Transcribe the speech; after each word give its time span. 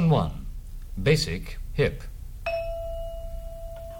Lesson 0.00 0.10
1 0.10 0.46
Basic 1.02 1.58
Hip. 1.74 2.04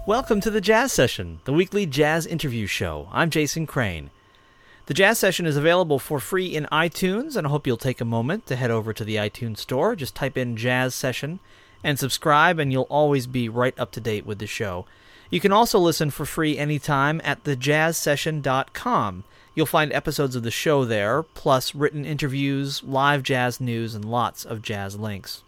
Welcome 0.07 0.41
to 0.41 0.51
the 0.51 0.63
Jazz 0.63 0.95
Session, 0.95 1.41
the 1.45 1.53
weekly 1.53 1.85
jazz 1.85 2.25
interview 2.25 2.67
show. 2.67 3.11
I'm 3.13 3.29
Jason 3.29 3.67
Crane. 3.67 4.09
The 4.87 4.95
Jazz 4.95 5.19
Session 5.19 5.45
is 5.45 5.59
available 5.59 5.99
for 5.99 6.19
free 6.19 6.57
in 6.57 6.67
iTunes, 6.73 7.37
and 7.37 7.47
I 7.47 7.51
hope 7.51 7.67
you'll 7.67 7.77
take 7.77 8.01
a 8.01 8.07
moment 8.07 8.47
to 8.47 8.57
head 8.57 8.71
over 8.71 8.95
to 8.95 9.05
the 9.05 9.17
iTunes 9.17 9.59
store. 9.59 9.95
Just 9.95 10.15
type 10.15 10.39
in 10.39 10.57
Jazz 10.57 10.95
Session 10.95 11.39
and 11.85 11.99
subscribe, 11.99 12.59
and 12.59 12.73
you'll 12.73 12.85
always 12.85 13.27
be 13.27 13.51
right 13.51 13.79
up 13.79 13.93
to 13.93 14.01
date 14.01 14.25
with 14.25 14.39
the 14.39 14.47
show. 14.47 14.87
You 15.29 15.39
can 15.39 15.53
also 15.53 15.79
listen 15.79 16.11
for 16.11 16.25
free 16.25 16.57
anytime 16.57 17.21
at 17.25 17.45
thejazzsession.com. 17.45 19.25
You'll 19.55 19.67
find 19.67 19.93
episodes 19.93 20.35
of 20.35 20.45
the 20.45 20.51
show 20.51 20.87
there, 20.87 21.23
plus 21.23 21.75
written 21.75 22.07
interviews, 22.07 22.83
live 22.85 23.23
jazz 23.23 23.61
news, 23.61 23.95
and 23.95 24.07
lots 24.07 24.47
of 24.47 24.63
jazz 24.63 24.97
links. 24.97 25.43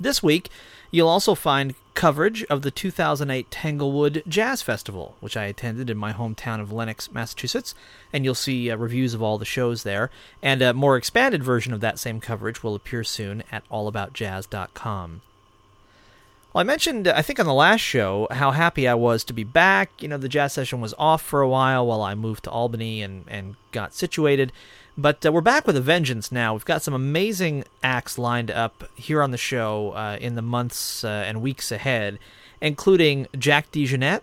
This 0.00 0.22
week, 0.22 0.48
you'll 0.90 1.08
also 1.08 1.34
find 1.34 1.74
coverage 1.92 2.42
of 2.44 2.62
the 2.62 2.70
2008 2.70 3.50
Tanglewood 3.50 4.22
Jazz 4.26 4.62
Festival, 4.62 5.14
which 5.20 5.36
I 5.36 5.44
attended 5.44 5.90
in 5.90 5.98
my 5.98 6.14
hometown 6.14 6.58
of 6.60 6.72
Lenox, 6.72 7.12
Massachusetts, 7.12 7.74
and 8.10 8.24
you'll 8.24 8.34
see 8.34 8.70
uh, 8.70 8.76
reviews 8.76 9.12
of 9.12 9.22
all 9.22 9.36
the 9.36 9.44
shows 9.44 9.82
there. 9.82 10.10
And 10.42 10.62
a 10.62 10.72
more 10.72 10.96
expanded 10.96 11.44
version 11.44 11.74
of 11.74 11.80
that 11.80 11.98
same 11.98 12.18
coverage 12.18 12.62
will 12.62 12.74
appear 12.74 13.04
soon 13.04 13.44
at 13.52 13.68
allaboutjazz.com. 13.68 15.20
Well, 16.52 16.60
I 16.60 16.64
mentioned, 16.64 17.06
I 17.06 17.20
think 17.20 17.38
on 17.38 17.46
the 17.46 17.52
last 17.52 17.82
show, 17.82 18.26
how 18.30 18.50
happy 18.50 18.88
I 18.88 18.94
was 18.94 19.22
to 19.24 19.34
be 19.34 19.44
back. 19.44 20.02
You 20.02 20.08
know, 20.08 20.16
the 20.16 20.28
jazz 20.28 20.54
session 20.54 20.80
was 20.80 20.94
off 20.98 21.20
for 21.22 21.42
a 21.42 21.48
while 21.48 21.86
while 21.86 22.02
I 22.02 22.14
moved 22.14 22.44
to 22.44 22.50
Albany 22.50 23.02
and, 23.02 23.24
and 23.28 23.54
got 23.70 23.94
situated. 23.94 24.50
But 25.00 25.24
uh, 25.24 25.32
we're 25.32 25.40
back 25.40 25.66
with 25.66 25.78
a 25.78 25.80
vengeance 25.80 26.30
now. 26.30 26.52
We've 26.52 26.62
got 26.66 26.82
some 26.82 26.92
amazing 26.92 27.64
acts 27.82 28.18
lined 28.18 28.50
up 28.50 28.84
here 28.96 29.22
on 29.22 29.30
the 29.30 29.38
show 29.38 29.92
uh, 29.92 30.18
in 30.20 30.34
the 30.34 30.42
months 30.42 31.02
uh, 31.04 31.24
and 31.26 31.40
weeks 31.40 31.72
ahead, 31.72 32.18
including 32.60 33.26
Jack 33.38 33.72
DeJohnette, 33.72 34.20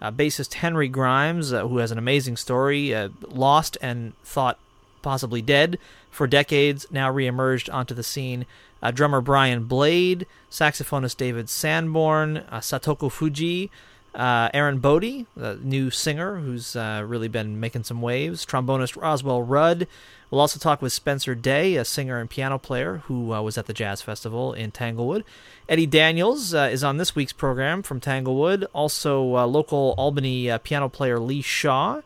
uh, 0.00 0.12
bassist 0.12 0.54
Henry 0.54 0.86
Grimes, 0.86 1.52
uh, 1.52 1.66
who 1.66 1.78
has 1.78 1.90
an 1.90 1.98
amazing 1.98 2.36
story, 2.36 2.94
uh, 2.94 3.08
lost 3.26 3.76
and 3.82 4.12
thought 4.22 4.60
possibly 5.02 5.42
dead 5.42 5.76
for 6.08 6.28
decades, 6.28 6.86
now 6.88 7.12
reemerged 7.12 7.72
onto 7.74 7.92
the 7.92 8.04
scene 8.04 8.46
drummer 8.94 9.20
Brian 9.20 9.64
Blade, 9.64 10.24
saxophonist 10.48 11.16
David 11.16 11.50
Sanborn, 11.50 12.44
Satoko 12.52 13.10
Fujii, 13.10 13.70
uh, 14.14 14.50
Aaron 14.52 14.78
Bodie, 14.78 15.26
the 15.36 15.58
new 15.62 15.90
singer 15.90 16.36
who's 16.36 16.76
uh, 16.76 17.02
really 17.06 17.28
been 17.28 17.58
making 17.60 17.84
some 17.84 18.02
waves, 18.02 18.44
trombonist 18.44 19.00
Roswell 19.00 19.42
Rudd. 19.42 19.86
We'll 20.30 20.40
also 20.40 20.58
talk 20.58 20.80
with 20.80 20.92
Spencer 20.92 21.34
Day, 21.34 21.76
a 21.76 21.84
singer 21.84 22.18
and 22.18 22.30
piano 22.30 22.58
player 22.58 23.02
who 23.06 23.34
uh, 23.34 23.42
was 23.42 23.58
at 23.58 23.66
the 23.66 23.74
Jazz 23.74 24.00
Festival 24.00 24.54
in 24.54 24.70
Tanglewood. 24.70 25.24
Eddie 25.68 25.86
Daniels 25.86 26.54
uh, 26.54 26.68
is 26.72 26.82
on 26.82 26.96
this 26.96 27.14
week's 27.14 27.34
program 27.34 27.82
from 27.82 28.00
Tanglewood. 28.00 28.66
Also, 28.72 29.22
local 29.22 29.94
Albany 29.98 30.50
piano 30.64 30.88
player 30.88 31.18
Lee 31.18 31.42
Shaw 31.42 32.00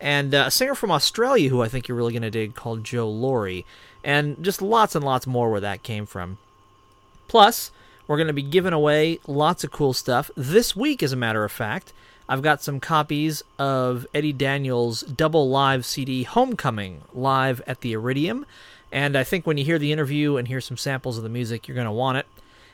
and 0.00 0.34
uh, 0.34 0.44
a 0.46 0.50
singer 0.50 0.74
from 0.74 0.90
Australia 0.90 1.48
who 1.48 1.62
I 1.62 1.68
think 1.68 1.88
you're 1.88 1.96
really 1.96 2.12
going 2.12 2.22
to 2.22 2.30
dig 2.30 2.54
called 2.54 2.84
Jo 2.84 3.08
Lawry 3.08 3.64
and 4.04 4.42
just 4.42 4.62
lots 4.62 4.94
and 4.94 5.04
lots 5.04 5.26
more 5.26 5.50
where 5.50 5.60
that 5.60 5.82
came 5.82 6.06
from. 6.06 6.38
Plus, 7.26 7.70
we're 8.08 8.16
going 8.16 8.26
to 8.26 8.32
be 8.32 8.42
giving 8.42 8.72
away 8.72 9.20
lots 9.28 9.62
of 9.62 9.70
cool 9.70 9.92
stuff. 9.92 10.30
This 10.36 10.74
week, 10.74 11.02
as 11.02 11.12
a 11.12 11.16
matter 11.16 11.44
of 11.44 11.52
fact, 11.52 11.92
I've 12.28 12.42
got 12.42 12.62
some 12.62 12.80
copies 12.80 13.44
of 13.58 14.06
Eddie 14.12 14.32
Daniels' 14.32 15.02
double 15.02 15.48
live 15.48 15.86
CD 15.86 16.24
Homecoming 16.24 17.02
live 17.14 17.62
at 17.66 17.82
the 17.82 17.92
Iridium. 17.92 18.44
And 18.90 19.16
I 19.16 19.24
think 19.24 19.46
when 19.46 19.58
you 19.58 19.64
hear 19.64 19.78
the 19.78 19.92
interview 19.92 20.36
and 20.36 20.48
hear 20.48 20.60
some 20.60 20.76
samples 20.76 21.18
of 21.18 21.22
the 21.22 21.28
music, 21.28 21.68
you're 21.68 21.74
going 21.74 21.84
to 21.84 21.92
want 21.92 22.18
it. 22.18 22.26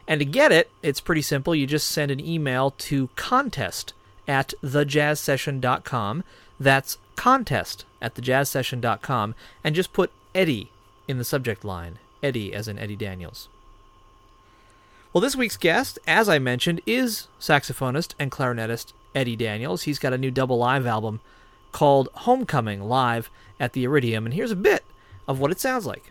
And 0.07 0.21
to 0.21 0.25
get 0.25 0.53
it, 0.53 0.71
it's 0.83 1.01
pretty 1.01 1.23
simple. 1.23 1.55
You 1.55 1.67
just 1.67 1.89
send 1.89 2.11
an 2.11 2.21
email 2.21 2.73
to 2.79 3.09
contest 3.17 3.93
at 4.29 4.55
thejazzsession.com. 4.63 6.25
That's 6.61 6.99
contest 7.17 7.85
at 8.01 8.15
thejazzsession.com. 8.15 9.35
And 9.65 9.75
just 9.75 9.93
put 9.93 10.13
Eddie 10.35 10.71
in 11.09 11.19
the 11.19 11.25
subject 11.25 11.65
line 11.65 11.99
Eddie, 12.23 12.55
as 12.55 12.69
in 12.69 12.79
Eddie 12.79 12.97
Daniels. 12.97 13.49
Well, 15.15 15.21
this 15.21 15.37
week's 15.37 15.57
guest, 15.57 15.97
as 16.09 16.29
I 16.29 16.41
mentioned, 16.41 16.81
is 16.87 17.29
saxophonist 17.39 18.15
and 18.19 18.33
clarinetist 18.33 18.95
Eddie 19.15 19.37
Daniels. 19.37 19.85
He's 19.85 20.01
got 20.01 20.13
a 20.13 20.19
new 20.19 20.33
double 20.33 20.59
live 20.59 20.87
album 20.87 21.21
called 21.71 22.09
Homecoming 22.15 22.83
Live 22.83 23.31
at 23.61 23.75
the 23.75 23.85
Iridium, 23.85 24.25
and 24.25 24.35
here's 24.35 24.51
a 24.51 24.57
bit 24.57 24.83
of 25.29 25.39
what 25.39 25.53
it 25.53 25.61
sounds 25.61 25.87
like. 25.87 26.11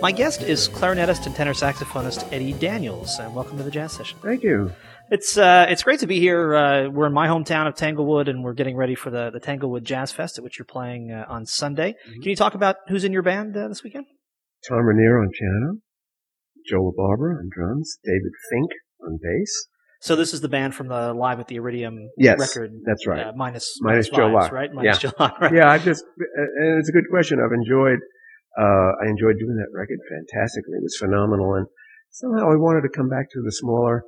My 0.00 0.12
guest 0.12 0.42
is 0.42 0.68
clarinetist 0.68 1.26
and 1.26 1.34
tenor 1.34 1.52
saxophonist 1.52 2.32
Eddie 2.32 2.54
Daniels, 2.54 3.18
and 3.18 3.34
welcome 3.34 3.58
to 3.58 3.62
the 3.62 3.70
Jazz 3.70 3.92
Session. 3.92 4.18
Thank 4.22 4.42
you. 4.42 4.72
It's 5.10 5.36
uh, 5.36 5.66
it's 5.68 5.82
great 5.82 6.00
to 6.00 6.06
be 6.06 6.18
here. 6.18 6.54
Uh, 6.54 6.88
we're 6.88 7.06
in 7.06 7.12
my 7.12 7.26
hometown 7.26 7.66
of 7.68 7.74
Tanglewood, 7.74 8.28
and 8.28 8.42
we're 8.42 8.54
getting 8.54 8.76
ready 8.76 8.94
for 8.94 9.10
the, 9.10 9.30
the 9.30 9.40
Tanglewood 9.40 9.84
Jazz 9.84 10.10
Fest, 10.10 10.38
at 10.38 10.44
which 10.44 10.58
you're 10.58 10.64
playing 10.66 11.12
uh, 11.12 11.26
on 11.28 11.44
Sunday. 11.44 11.92
Mm-hmm. 12.08 12.20
Can 12.22 12.30
you 12.30 12.36
talk 12.36 12.54
about 12.54 12.76
who's 12.88 13.04
in 13.04 13.12
your 13.12 13.22
band 13.22 13.54
uh, 13.56 13.68
this 13.68 13.82
weekend? 13.82 14.06
Tom 14.68 14.78
Ranier 14.86 15.20
on 15.20 15.28
piano, 15.38 15.78
Joe 16.66 16.92
LaBarbera 16.92 17.36
on 17.38 17.50
drums, 17.54 17.98
David 18.04 18.32
Fink 18.50 18.70
on 19.06 19.18
bass. 19.22 19.66
So 20.00 20.16
this 20.16 20.32
is 20.32 20.40
the 20.40 20.48
band 20.48 20.74
from 20.74 20.88
the 20.88 21.12
Live 21.12 21.40
at 21.40 21.48
the 21.48 21.56
Iridium 21.56 21.98
Yes, 22.16 22.38
record. 22.40 22.70
that's 22.86 23.06
right. 23.06 23.26
Uh, 23.26 23.32
minus, 23.36 23.76
Minus 23.82 24.08
Joe 24.08 24.28
vibes, 24.28 24.32
Locke. 24.34 24.52
right? 24.52 24.72
Minus 24.72 25.02
Yeah. 25.02 25.10
Joe 25.10 25.16
Locke, 25.20 25.40
right? 25.42 25.52
Yeah, 25.54 25.70
I've 25.70 25.84
just, 25.84 26.02
and 26.16 26.78
it's 26.78 26.88
a 26.88 26.92
good 26.92 27.04
question. 27.10 27.38
I've 27.38 27.52
enjoyed, 27.52 27.98
uh, 28.58 28.90
I 28.98 29.06
enjoyed 29.06 29.38
doing 29.38 29.58
that 29.58 29.70
record 29.74 29.98
fantastically. 30.10 30.78
It 30.78 30.86
was 30.86 30.98
phenomenal. 30.98 31.54
And 31.54 31.66
somehow 32.10 32.50
I 32.50 32.58
wanted 32.58 32.82
to 32.82 32.96
come 32.96 33.08
back 33.08 33.30
to 33.30 33.40
the 33.42 33.52
smaller, 33.52 34.02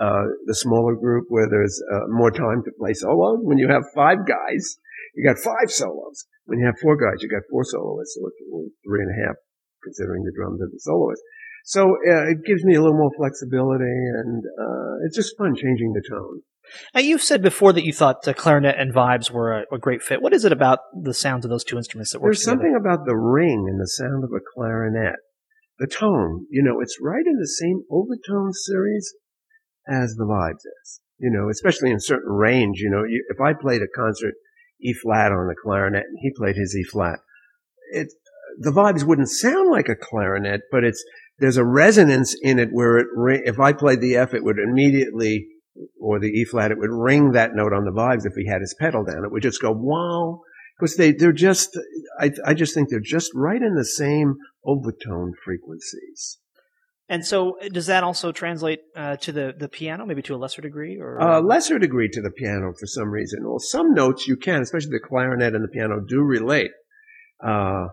uh, 0.00 0.26
the 0.44 0.54
smaller 0.54 0.96
group 0.96 1.26
where 1.28 1.48
there's 1.48 1.80
uh, 1.92 2.08
more 2.08 2.30
time 2.30 2.62
to 2.64 2.72
play 2.78 2.92
solos. 2.92 3.40
When 3.42 3.58
you 3.58 3.68
have 3.68 3.84
five 3.94 4.26
guys, 4.28 4.76
you 5.14 5.24
got 5.24 5.40
five 5.40 5.72
solos. 5.72 6.26
When 6.44 6.58
you 6.58 6.66
have 6.66 6.78
four 6.80 6.96
guys, 6.96 7.22
you 7.22 7.28
got 7.28 7.48
four 7.50 7.64
soloists, 7.64 8.14
so 8.14 8.28
three 8.84 9.02
and 9.02 9.10
a 9.10 9.18
half 9.26 9.36
considering 9.82 10.22
the 10.22 10.34
drums 10.36 10.60
and 10.60 10.70
the 10.70 10.78
soloist. 10.78 11.22
So 11.64 11.82
uh, 11.82 12.30
it 12.30 12.46
gives 12.46 12.62
me 12.62 12.76
a 12.76 12.82
little 12.82 12.96
more 12.96 13.10
flexibility, 13.16 13.98
and 14.22 14.44
uh, 14.44 15.06
it's 15.06 15.16
just 15.16 15.34
fun 15.36 15.56
changing 15.56 15.94
the 15.94 16.04
tone. 16.06 16.42
Now, 16.94 17.00
you've 17.00 17.22
said 17.22 17.42
before 17.42 17.72
that 17.72 17.84
you 17.84 17.92
thought 17.92 18.22
the 18.22 18.34
clarinet 18.34 18.76
and 18.78 18.94
vibes 18.94 19.30
were 19.30 19.52
a, 19.52 19.74
a 19.74 19.78
great 19.78 20.02
fit. 20.02 20.22
What 20.22 20.32
is 20.32 20.44
it 20.44 20.52
about 20.52 20.80
the 21.02 21.14
sounds 21.14 21.44
of 21.44 21.50
those 21.50 21.64
two 21.64 21.76
instruments 21.76 22.12
that 22.12 22.20
works 22.20 22.38
There's 22.38 22.44
together? 22.44 22.56
something 22.56 22.76
about 22.78 23.06
the 23.06 23.16
ring 23.16 23.66
and 23.68 23.80
the 23.80 23.86
sound 23.86 24.24
of 24.24 24.30
a 24.30 24.40
clarinet. 24.54 25.16
The 25.78 25.86
tone, 25.86 26.46
you 26.50 26.62
know, 26.62 26.80
it's 26.80 26.98
right 27.02 27.24
in 27.26 27.36
the 27.38 27.46
same 27.46 27.82
overtone 27.90 28.52
series 28.52 29.14
as 29.88 30.14
the 30.16 30.24
vibes 30.24 30.64
is. 30.82 31.00
You 31.18 31.30
know, 31.30 31.48
especially 31.50 31.90
in 31.90 32.00
certain 32.00 32.32
range, 32.32 32.78
you 32.78 32.90
know, 32.90 33.04
you, 33.04 33.24
if 33.28 33.40
I 33.40 33.52
played 33.52 33.82
a 33.82 33.88
concert 33.94 34.34
E 34.80 34.92
flat 34.92 35.32
on 35.32 35.48
the 35.48 35.54
clarinet 35.62 36.04
and 36.06 36.18
he 36.20 36.30
played 36.36 36.56
his 36.56 36.76
E 36.76 36.82
flat, 36.82 37.18
it, 37.92 38.08
the 38.58 38.70
vibes 38.70 39.04
wouldn't 39.04 39.28
sound 39.28 39.70
like 39.70 39.88
a 39.88 39.96
clarinet, 39.96 40.62
but 40.70 40.84
it's, 40.84 41.02
there's 41.38 41.56
a 41.56 41.64
resonance 41.64 42.34
in 42.42 42.58
it 42.58 42.68
where 42.72 42.98
it, 42.98 43.06
if 43.44 43.60
I 43.60 43.72
played 43.72 44.00
the 44.00 44.16
F, 44.16 44.34
it 44.34 44.44
would 44.44 44.58
immediately, 44.58 45.46
or 46.00 46.18
the 46.20 46.28
E 46.28 46.44
flat, 46.44 46.70
it 46.70 46.78
would 46.78 46.90
ring 46.90 47.32
that 47.32 47.54
note 47.54 47.72
on 47.72 47.84
the 47.84 47.90
vibes 47.92 48.24
if 48.24 48.34
he 48.34 48.46
had 48.46 48.60
his 48.60 48.74
pedal 48.78 49.04
down. 49.04 49.24
It 49.24 49.32
would 49.32 49.42
just 49.42 49.62
go, 49.62 49.72
wow. 49.72 50.40
Because 50.78 50.96
they, 50.96 51.12
they're 51.12 51.32
just, 51.32 51.78
I, 52.20 52.30
I 52.44 52.52
just 52.52 52.74
think 52.74 52.90
they're 52.90 53.00
just 53.00 53.30
right 53.34 53.62
in 53.62 53.76
the 53.76 53.84
same 53.84 54.34
overtone 54.62 55.32
frequencies. 55.42 56.38
And 57.08 57.24
so, 57.24 57.56
uh, 57.60 57.68
does 57.68 57.86
that 57.86 58.04
also 58.04 58.32
translate 58.32 58.80
uh, 58.94 59.16
to 59.18 59.32
the, 59.32 59.54
the 59.56 59.68
piano, 59.68 60.04
maybe 60.04 60.22
to 60.22 60.34
a 60.34 60.36
lesser 60.36 60.60
degree? 60.60 60.98
Or 60.98 61.18
Uh, 61.18 61.40
lesser 61.40 61.78
degree 61.78 62.08
to 62.10 62.20
the 62.20 62.30
piano 62.30 62.74
for 62.78 62.86
some 62.86 63.08
reason. 63.10 63.40
Well, 63.44 63.58
some 63.58 63.94
notes 63.94 64.26
you 64.26 64.36
can, 64.36 64.60
especially 64.60 64.90
the 64.90 65.08
clarinet 65.08 65.54
and 65.54 65.64
the 65.64 65.68
piano 65.68 66.00
do 66.06 66.20
relate. 66.20 66.72
Uh, 67.42 67.86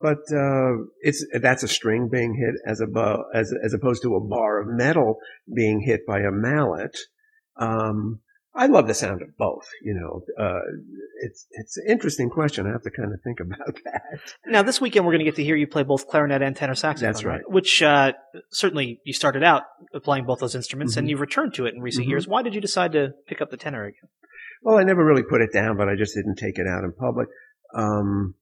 but, 0.00 0.18
uh, 0.32 0.84
it's, 1.02 1.24
that's 1.40 1.62
a 1.62 1.68
string 1.68 2.08
being 2.10 2.34
hit 2.34 2.54
as 2.66 2.80
a, 2.80 2.86
bo- 2.86 3.24
as, 3.34 3.52
as 3.62 3.72
opposed 3.72 4.02
to 4.02 4.16
a 4.16 4.26
bar 4.26 4.60
of 4.60 4.68
metal 4.68 5.18
being 5.54 5.82
hit 5.82 6.00
by 6.08 6.20
a 6.20 6.32
mallet. 6.32 6.96
Um, 7.58 8.20
I 8.58 8.66
love 8.68 8.86
the 8.86 8.94
sound 8.94 9.20
of 9.20 9.36
both, 9.36 9.68
you 9.82 9.92
know, 9.92 10.22
uh, 10.42 10.60
it's, 11.22 11.46
it's 11.50 11.76
an 11.76 11.84
interesting 11.90 12.30
question. 12.30 12.66
I 12.66 12.70
have 12.70 12.82
to 12.84 12.90
kind 12.90 13.12
of 13.12 13.20
think 13.22 13.38
about 13.40 13.74
that. 13.84 14.20
Now, 14.46 14.62
this 14.62 14.80
weekend 14.80 15.04
we're 15.04 15.12
going 15.12 15.24
to 15.24 15.26
get 15.26 15.36
to 15.36 15.44
hear 15.44 15.56
you 15.56 15.66
play 15.66 15.82
both 15.82 16.06
clarinet 16.08 16.40
and 16.40 16.56
tenor 16.56 16.74
saxophone. 16.74 17.12
That's 17.12 17.22
right. 17.24 17.42
Which 17.48 17.82
uh, 17.82 18.12
certainly 18.50 19.00
you 19.04 19.12
started 19.12 19.42
out 19.42 19.64
playing 20.02 20.24
both 20.24 20.38
those 20.40 20.54
instruments, 20.54 20.96
and 20.96 21.06
Mhm. 21.06 21.10
you've 21.10 21.20
returned 21.20 21.52
to 21.54 21.66
it 21.66 21.74
in 21.74 21.82
recent 21.82 22.06
Mhm. 22.06 22.10
years. 22.10 22.26
Why 22.26 22.42
did 22.42 22.54
you 22.54 22.62
decide 22.62 22.92
to 22.92 23.10
pick 23.28 23.42
up 23.42 23.50
the 23.50 23.58
tenor 23.58 23.84
again? 23.84 24.08
Well, 24.62 24.78
I 24.78 24.84
never 24.84 25.04
really 25.04 25.22
put 25.22 25.42
it 25.42 25.52
down, 25.52 25.76
but 25.76 25.88
I 25.90 25.94
just 25.94 26.14
didn't 26.14 26.36
take 26.36 26.58
it 26.58 26.66
out 26.66 26.82
in 26.82 26.92
public. 26.92 27.28
Um, 27.74 28.36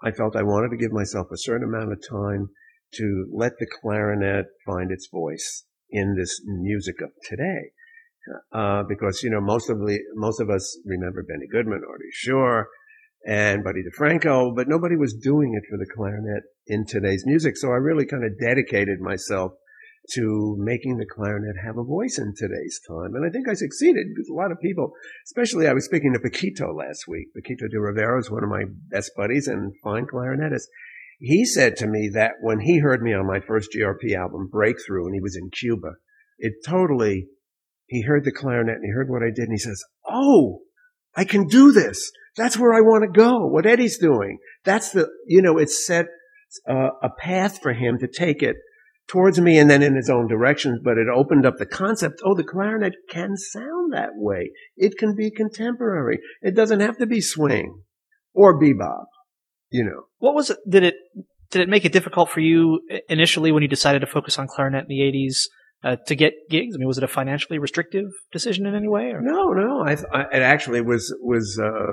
I 0.00 0.12
felt 0.12 0.36
I 0.36 0.42
wanted 0.44 0.70
to 0.70 0.76
give 0.76 0.92
myself 0.92 1.26
a 1.32 1.36
certain 1.36 1.66
amount 1.66 1.90
of 1.90 1.98
time 2.08 2.50
to 2.94 3.26
let 3.32 3.58
the 3.58 3.66
clarinet 3.66 4.46
find 4.64 4.92
its 4.92 5.08
voice 5.10 5.64
in 5.90 6.14
this 6.16 6.40
music 6.46 7.00
of 7.02 7.10
today. 7.28 7.72
Uh, 8.52 8.82
because, 8.88 9.22
you 9.22 9.30
know, 9.30 9.40
most 9.40 9.70
of 9.70 9.78
the, 9.78 9.98
most 10.14 10.40
of 10.40 10.50
us 10.50 10.78
remember 10.84 11.22
Benny 11.22 11.46
Goodman, 11.50 11.82
Artie 11.88 12.04
Shaw, 12.12 12.62
and 13.26 13.64
Buddy 13.64 13.82
DeFranco, 13.82 14.54
but 14.54 14.68
nobody 14.68 14.96
was 14.96 15.14
doing 15.14 15.54
it 15.54 15.68
for 15.68 15.76
the 15.76 15.90
clarinet 15.96 16.44
in 16.66 16.86
today's 16.86 17.24
music. 17.26 17.56
So 17.56 17.68
I 17.68 17.76
really 17.76 18.06
kind 18.06 18.24
of 18.24 18.38
dedicated 18.38 19.00
myself 19.00 19.52
to 20.10 20.56
making 20.58 20.98
the 20.98 21.06
clarinet 21.06 21.56
have 21.64 21.78
a 21.78 21.82
voice 21.82 22.18
in 22.18 22.34
today's 22.36 22.80
time. 22.86 23.14
And 23.14 23.26
I 23.26 23.30
think 23.30 23.48
I 23.48 23.54
succeeded 23.54 24.06
because 24.14 24.28
a 24.28 24.34
lot 24.34 24.52
of 24.52 24.60
people, 24.60 24.92
especially 25.26 25.66
I 25.66 25.72
was 25.72 25.84
speaking 25.84 26.12
to 26.12 26.20
Paquito 26.20 26.74
last 26.74 27.08
week. 27.08 27.28
Paquito 27.36 27.68
D'Rivera 27.68 28.20
is 28.20 28.30
one 28.30 28.44
of 28.44 28.50
my 28.50 28.64
best 28.88 29.10
buddies 29.16 29.48
and 29.48 29.74
fine 29.82 30.06
clarinetist. 30.06 30.66
He 31.18 31.44
said 31.44 31.76
to 31.76 31.86
me 31.86 32.10
that 32.14 32.34
when 32.40 32.60
he 32.60 32.78
heard 32.78 33.02
me 33.02 33.14
on 33.14 33.26
my 33.26 33.40
first 33.40 33.70
GRP 33.74 34.14
album, 34.14 34.48
Breakthrough, 34.50 35.06
and 35.06 35.14
he 35.14 35.20
was 35.20 35.36
in 35.36 35.50
Cuba, 35.50 35.92
it 36.38 36.52
totally, 36.64 37.26
he 37.86 38.02
heard 38.02 38.24
the 38.24 38.32
clarinet 38.32 38.76
and 38.76 38.84
he 38.84 38.90
heard 38.90 39.08
what 39.08 39.22
I 39.22 39.30
did 39.30 39.44
and 39.44 39.52
he 39.52 39.58
says, 39.58 39.82
Oh, 40.08 40.60
I 41.14 41.24
can 41.24 41.46
do 41.46 41.72
this. 41.72 42.10
That's 42.36 42.58
where 42.58 42.74
I 42.74 42.80
want 42.80 43.04
to 43.04 43.18
go. 43.18 43.46
What 43.46 43.66
Eddie's 43.66 43.98
doing. 43.98 44.38
That's 44.64 44.90
the, 44.90 45.08
you 45.26 45.40
know, 45.40 45.56
it's 45.56 45.86
set 45.86 46.06
uh, 46.68 46.90
a 47.02 47.08
path 47.18 47.60
for 47.62 47.72
him 47.72 47.98
to 47.98 48.08
take 48.08 48.42
it 48.42 48.56
towards 49.08 49.40
me 49.40 49.58
and 49.58 49.70
then 49.70 49.82
in 49.82 49.94
his 49.94 50.10
own 50.10 50.26
directions, 50.26 50.80
but 50.82 50.98
it 50.98 51.06
opened 51.08 51.46
up 51.46 51.56
the 51.58 51.66
concept. 51.66 52.20
Oh, 52.24 52.34
the 52.34 52.44
clarinet 52.44 52.94
can 53.08 53.36
sound 53.36 53.92
that 53.92 54.10
way. 54.14 54.50
It 54.76 54.98
can 54.98 55.14
be 55.14 55.30
contemporary. 55.30 56.18
It 56.42 56.54
doesn't 56.54 56.80
have 56.80 56.98
to 56.98 57.06
be 57.06 57.20
swing 57.20 57.82
or 58.34 58.60
bebop, 58.60 59.06
you 59.70 59.84
know. 59.84 60.04
What 60.18 60.34
was 60.34 60.50
it? 60.50 60.58
Did 60.68 60.82
it 60.82 60.94
did 61.50 61.62
it 61.62 61.68
make 61.68 61.84
it 61.84 61.92
difficult 61.92 62.30
for 62.30 62.40
you 62.40 62.80
initially 63.08 63.52
when 63.52 63.62
you 63.62 63.68
decided 63.68 64.00
to 64.00 64.06
focus 64.06 64.38
on 64.38 64.48
clarinet 64.48 64.82
in 64.82 64.88
the 64.88 65.00
'80s 65.00 65.44
uh, 65.84 65.96
to 66.06 66.14
get 66.14 66.32
gigs? 66.50 66.74
I 66.74 66.78
mean, 66.78 66.88
was 66.88 66.98
it 66.98 67.04
a 67.04 67.08
financially 67.08 67.58
restrictive 67.58 68.06
decision 68.32 68.66
in 68.66 68.74
any 68.74 68.88
way? 68.88 69.10
Or? 69.12 69.20
No, 69.20 69.52
no. 69.52 69.84
I, 69.84 69.96
I 70.12 70.22
it 70.32 70.42
actually 70.42 70.80
was 70.80 71.14
was 71.20 71.58
uh, 71.62 71.92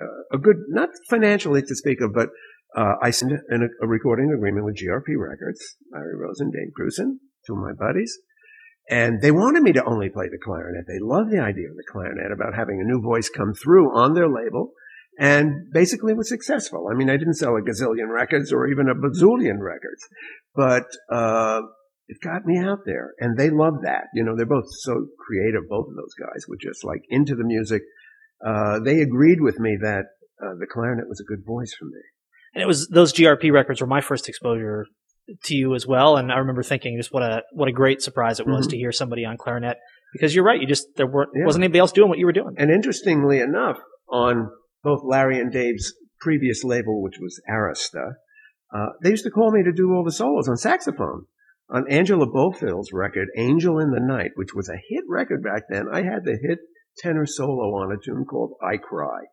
uh, 0.00 0.36
a 0.36 0.38
good, 0.38 0.56
not 0.68 0.90
financially 1.08 1.62
to 1.62 1.74
speak 1.74 2.00
of, 2.00 2.12
but 2.14 2.28
uh, 2.76 2.94
I 3.02 3.10
signed 3.10 3.32
an, 3.48 3.68
a 3.82 3.86
recording 3.86 4.32
agreement 4.32 4.64
with 4.64 4.76
GRP 4.76 5.16
Records, 5.18 5.76
Larry 5.92 6.16
Rosen 6.16 6.48
and 6.48 6.52
Dave 6.52 6.72
Grusin, 6.78 7.18
two 7.46 7.54
of 7.54 7.58
my 7.58 7.72
buddies, 7.72 8.18
and 8.90 9.20
they 9.20 9.30
wanted 9.30 9.62
me 9.62 9.72
to 9.72 9.84
only 9.84 10.08
play 10.08 10.26
the 10.30 10.38
clarinet. 10.42 10.84
They 10.86 10.98
loved 11.00 11.30
the 11.30 11.40
idea 11.40 11.68
of 11.68 11.76
the 11.76 11.84
clarinet 11.90 12.32
about 12.32 12.54
having 12.54 12.80
a 12.80 12.84
new 12.84 13.02
voice 13.02 13.28
come 13.28 13.52
through 13.54 13.94
on 13.96 14.14
their 14.14 14.28
label. 14.28 14.72
And 15.20 15.72
basically 15.72 16.14
was 16.14 16.28
successful. 16.28 16.86
I 16.88 16.94
mean, 16.94 17.10
I 17.10 17.16
didn't 17.16 17.34
sell 17.34 17.56
a 17.56 17.60
gazillion 17.60 18.08
records 18.08 18.52
or 18.52 18.68
even 18.68 18.88
a 18.88 18.94
bazillion 18.94 19.58
records, 19.58 20.06
but, 20.54 20.84
uh, 21.12 21.62
it 22.08 22.16
got 22.22 22.44
me 22.46 22.58
out 22.58 22.80
there 22.86 23.12
and 23.20 23.36
they 23.38 23.50
love 23.50 23.74
that. 23.84 24.04
You 24.14 24.24
know, 24.24 24.34
they're 24.36 24.46
both 24.46 24.66
so 24.70 25.06
creative. 25.26 25.68
Both 25.68 25.88
of 25.88 25.94
those 25.94 26.14
guys 26.18 26.46
were 26.48 26.56
just 26.60 26.82
like 26.84 27.02
into 27.10 27.34
the 27.34 27.44
music. 27.44 27.82
Uh, 28.44 28.80
they 28.84 29.00
agreed 29.00 29.40
with 29.40 29.58
me 29.58 29.76
that, 29.82 30.04
uh, 30.42 30.54
the 30.58 30.66
clarinet 30.66 31.08
was 31.08 31.20
a 31.20 31.24
good 31.28 31.44
voice 31.46 31.74
for 31.78 31.84
me. 31.86 32.00
And 32.54 32.62
it 32.62 32.66
was 32.66 32.88
those 32.88 33.12
GRP 33.12 33.52
records 33.52 33.80
were 33.80 33.86
my 33.86 34.00
first 34.00 34.28
exposure 34.28 34.86
to 35.44 35.54
you 35.54 35.74
as 35.74 35.86
well. 35.86 36.16
And 36.16 36.32
I 36.32 36.38
remember 36.38 36.62
thinking 36.62 36.96
just 36.96 37.12
what 37.12 37.22
a 37.22 37.42
what 37.52 37.68
a 37.68 37.72
great 37.72 38.00
surprise 38.00 38.40
it 38.40 38.46
was 38.46 38.66
Mhm. 38.66 38.70
to 38.70 38.76
hear 38.78 38.92
somebody 38.92 39.24
on 39.26 39.36
clarinet 39.36 39.76
because 40.14 40.34
you're 40.34 40.44
right. 40.44 40.58
You 40.60 40.66
just 40.66 40.86
there 40.96 41.06
weren't 41.06 41.30
Yeah. 41.34 41.44
wasn't 41.44 41.64
anybody 41.64 41.80
else 41.80 41.92
doing 41.92 42.08
what 42.08 42.18
you 42.18 42.24
were 42.26 42.32
doing. 42.32 42.54
And 42.56 42.70
interestingly 42.70 43.40
enough, 43.40 43.78
on 44.08 44.50
both 44.82 45.02
Larry 45.04 45.38
and 45.38 45.52
Dave's 45.52 45.92
previous 46.20 46.64
label, 46.64 47.02
which 47.02 47.18
was 47.20 47.38
Arista, 47.50 48.12
uh, 48.74 48.90
they 49.02 49.10
used 49.10 49.24
to 49.24 49.30
call 49.30 49.50
me 49.52 49.62
to 49.64 49.72
do 49.72 49.92
all 49.92 50.02
the 50.04 50.10
solos 50.12 50.48
on 50.48 50.56
saxophone. 50.56 51.26
On 51.70 51.90
Angela 51.90 52.26
Bofill's 52.26 52.92
record, 52.92 53.28
Angel 53.36 53.78
in 53.78 53.90
the 53.90 54.00
Night, 54.00 54.30
which 54.36 54.54
was 54.54 54.68
a 54.68 54.80
hit 54.88 55.04
record 55.08 55.42
back 55.42 55.64
then, 55.68 55.86
I 55.92 56.02
had 56.02 56.24
the 56.24 56.38
hit 56.40 56.58
tenor 56.98 57.26
solo 57.26 57.74
on 57.76 57.92
a 57.92 58.02
tune 58.02 58.24
called 58.24 58.54
I 58.62 58.78
Cry. 58.78 59.24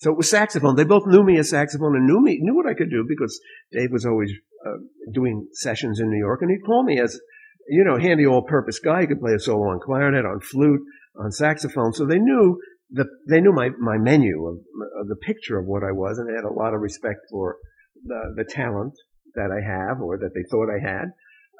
So 0.00 0.10
it 0.12 0.16
was 0.16 0.30
saxophone. 0.30 0.76
They 0.76 0.84
both 0.84 1.06
knew 1.06 1.22
me 1.24 1.38
as 1.38 1.50
saxophone 1.50 1.96
and 1.96 2.06
knew 2.06 2.22
me, 2.22 2.38
knew 2.40 2.54
what 2.54 2.68
I 2.68 2.74
could 2.74 2.90
do 2.90 3.04
because 3.06 3.38
Dave 3.72 3.90
was 3.90 4.06
always 4.06 4.32
uh, 4.66 4.78
doing 5.12 5.48
sessions 5.52 6.00
in 6.00 6.08
New 6.08 6.18
York 6.18 6.40
and 6.40 6.50
he'd 6.50 6.64
call 6.64 6.84
me 6.84 7.00
as, 7.00 7.20
you 7.68 7.84
know, 7.84 7.98
handy 7.98 8.24
all-purpose 8.24 8.78
guy. 8.78 9.02
He 9.02 9.06
could 9.08 9.20
play 9.20 9.34
a 9.34 9.40
solo 9.40 9.70
on 9.70 9.80
clarinet, 9.80 10.24
on 10.24 10.40
flute, 10.40 10.80
on 11.16 11.32
saxophone. 11.32 11.92
So 11.92 12.06
they 12.06 12.18
knew 12.18 12.60
the, 12.90 13.06
they 13.28 13.40
knew 13.40 13.52
my, 13.52 13.70
my 13.78 13.98
menu 13.98 14.46
of, 14.46 14.54
of 15.00 15.08
the 15.08 15.16
picture 15.16 15.58
of 15.58 15.66
what 15.66 15.82
I 15.82 15.92
was 15.92 16.18
and 16.18 16.28
they 16.28 16.34
had 16.34 16.48
a 16.48 16.54
lot 16.54 16.74
of 16.74 16.80
respect 16.80 17.20
for 17.30 17.56
the, 18.04 18.34
the 18.36 18.44
talent 18.48 18.94
that 19.34 19.50
I 19.50 19.60
have 19.60 20.00
or 20.00 20.16
that 20.18 20.30
they 20.34 20.44
thought 20.48 20.70
I 20.70 20.80
had. 20.80 21.10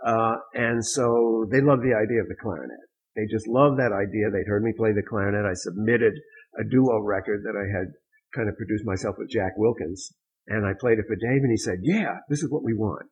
Uh, 0.05 0.37
and 0.55 0.85
so 0.85 1.47
they 1.51 1.61
loved 1.61 1.83
the 1.83 1.95
idea 1.95 2.21
of 2.21 2.29
the 2.29 2.37
clarinet. 2.41 2.79
They 3.17 3.27
just 3.31 3.49
loved 3.49 3.79
that 3.79 3.91
idea. 3.93 4.31
They'd 4.31 4.47
heard 4.49 4.63
me 4.63 4.73
play 4.77 4.93
the 4.93 5.03
clarinet. 5.03 5.45
I 5.45 5.55
submitted 5.55 6.15
a 6.59 6.65
duo 6.65 7.01
record 7.03 7.43
that 7.45 7.57
I 7.57 7.67
had 7.77 7.89
kind 8.35 8.49
of 8.49 8.57
produced 8.57 8.85
myself 8.87 9.17
with 9.19 9.29
Jack 9.31 9.53
Wilkins 9.57 10.13
and 10.47 10.65
I 10.67 10.73
played 10.79 10.99
it 10.99 11.05
for 11.09 11.17
Dave 11.17 11.43
and 11.43 11.51
he 11.51 11.57
said, 11.57 11.79
yeah, 11.83 12.17
this 12.29 12.43
is 12.43 12.51
what 12.51 12.63
we 12.63 12.75
want. 12.75 13.07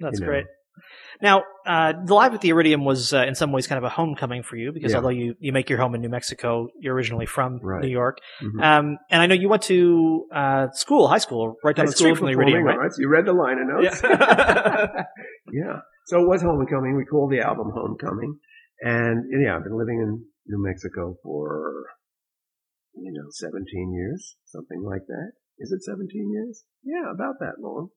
That's 0.00 0.18
you 0.20 0.26
know. 0.26 0.30
great. 0.32 0.46
Now, 1.22 1.42
uh, 1.66 1.94
the 2.04 2.12
Live 2.12 2.34
at 2.34 2.42
the 2.42 2.50
Iridium 2.50 2.84
was 2.84 3.14
uh, 3.14 3.24
in 3.26 3.34
some 3.34 3.50
ways 3.50 3.66
kind 3.66 3.78
of 3.78 3.84
a 3.84 3.88
homecoming 3.88 4.42
for 4.42 4.56
you 4.56 4.72
because 4.72 4.92
Yeah. 4.92 4.98
although 4.98 5.08
you, 5.08 5.34
you 5.38 5.50
make 5.52 5.70
your 5.70 5.78
home 5.78 5.94
in 5.94 6.02
New 6.02 6.10
Mexico, 6.10 6.68
you're 6.78 6.94
originally 6.94 7.24
from 7.24 7.58
Right. 7.62 7.82
New 7.82 7.88
York. 7.88 8.18
Mhm. 8.42 8.62
Um, 8.62 8.98
and 9.10 9.22
I 9.22 9.26
know 9.26 9.34
you 9.34 9.48
went 9.48 9.62
to 9.64 10.26
uh, 10.34 10.66
school, 10.72 11.08
high 11.08 11.16
school, 11.18 11.56
right 11.64 11.74
down 11.74 11.86
High 11.86 11.90
the 11.92 11.96
street 11.96 12.16
from 12.18 12.26
the 12.26 12.32
Iridium, 12.32 12.64
right? 12.64 12.76
arts. 12.76 12.98
You 12.98 13.08
read 13.08 13.24
the 13.24 13.32
liner 13.32 13.64
notes. 13.64 14.00
Yeah. 14.02 15.02
yeah. 15.52 15.80
So 16.06 16.22
it 16.22 16.28
was 16.28 16.40
Homecoming. 16.40 16.96
We 16.96 17.04
called 17.04 17.32
the 17.32 17.40
album 17.40 17.72
Homecoming. 17.74 18.38
And 18.80 19.24
yeah, 19.42 19.56
I've 19.56 19.64
been 19.64 19.76
living 19.76 19.98
in 20.00 20.24
New 20.46 20.62
Mexico 20.62 21.16
for, 21.22 21.86
you 22.94 23.12
know, 23.12 23.26
17 23.30 23.92
years, 23.92 24.36
something 24.44 24.82
like 24.84 25.02
that. 25.08 25.32
Is 25.58 25.72
it 25.72 25.82
17 25.82 26.30
years? 26.30 26.62
Yeah, 26.84 27.10
about 27.12 27.40
that 27.40 27.54
long. 27.60 27.88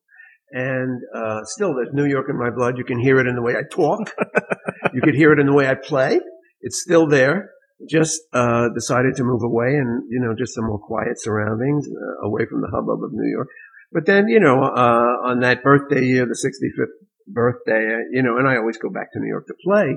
And, 0.50 1.00
uh, 1.14 1.44
still 1.44 1.74
there's 1.74 1.94
New 1.94 2.06
York 2.06 2.26
in 2.28 2.36
my 2.36 2.50
blood. 2.50 2.78
You 2.78 2.84
can 2.84 2.98
hear 2.98 3.20
it 3.20 3.28
in 3.28 3.36
the 3.36 3.42
way 3.42 3.54
I 3.54 3.62
talk. 3.70 4.12
you 4.92 5.02
could 5.02 5.14
hear 5.14 5.32
it 5.32 5.38
in 5.38 5.46
the 5.46 5.54
way 5.54 5.68
I 5.68 5.74
play. 5.74 6.18
It's 6.62 6.82
still 6.82 7.06
there. 7.06 7.50
Just, 7.88 8.20
uh, 8.32 8.70
decided 8.74 9.14
to 9.16 9.24
move 9.24 9.44
away 9.44 9.76
and, 9.76 10.02
you 10.10 10.18
know, 10.18 10.34
just 10.36 10.54
some 10.54 10.66
more 10.66 10.80
quiet 10.80 11.20
surroundings, 11.20 11.86
uh, 11.86 12.26
away 12.26 12.42
from 12.50 12.60
the 12.60 12.70
hubbub 12.74 13.04
of 13.04 13.12
New 13.12 13.30
York. 13.30 13.48
But 13.92 14.06
then, 14.06 14.26
you 14.26 14.40
know, 14.40 14.62
uh, 14.62 15.30
on 15.30 15.40
that 15.40 15.62
birthday 15.62 16.04
year, 16.04 16.26
the 16.26 16.34
65th 16.34 17.06
birthday, 17.32 18.04
you 18.12 18.22
know, 18.22 18.38
and 18.38 18.48
I 18.48 18.56
always 18.56 18.78
go 18.78 18.90
back 18.90 19.12
to 19.12 19.20
New 19.20 19.28
York 19.28 19.46
to 19.46 19.54
play. 19.64 19.96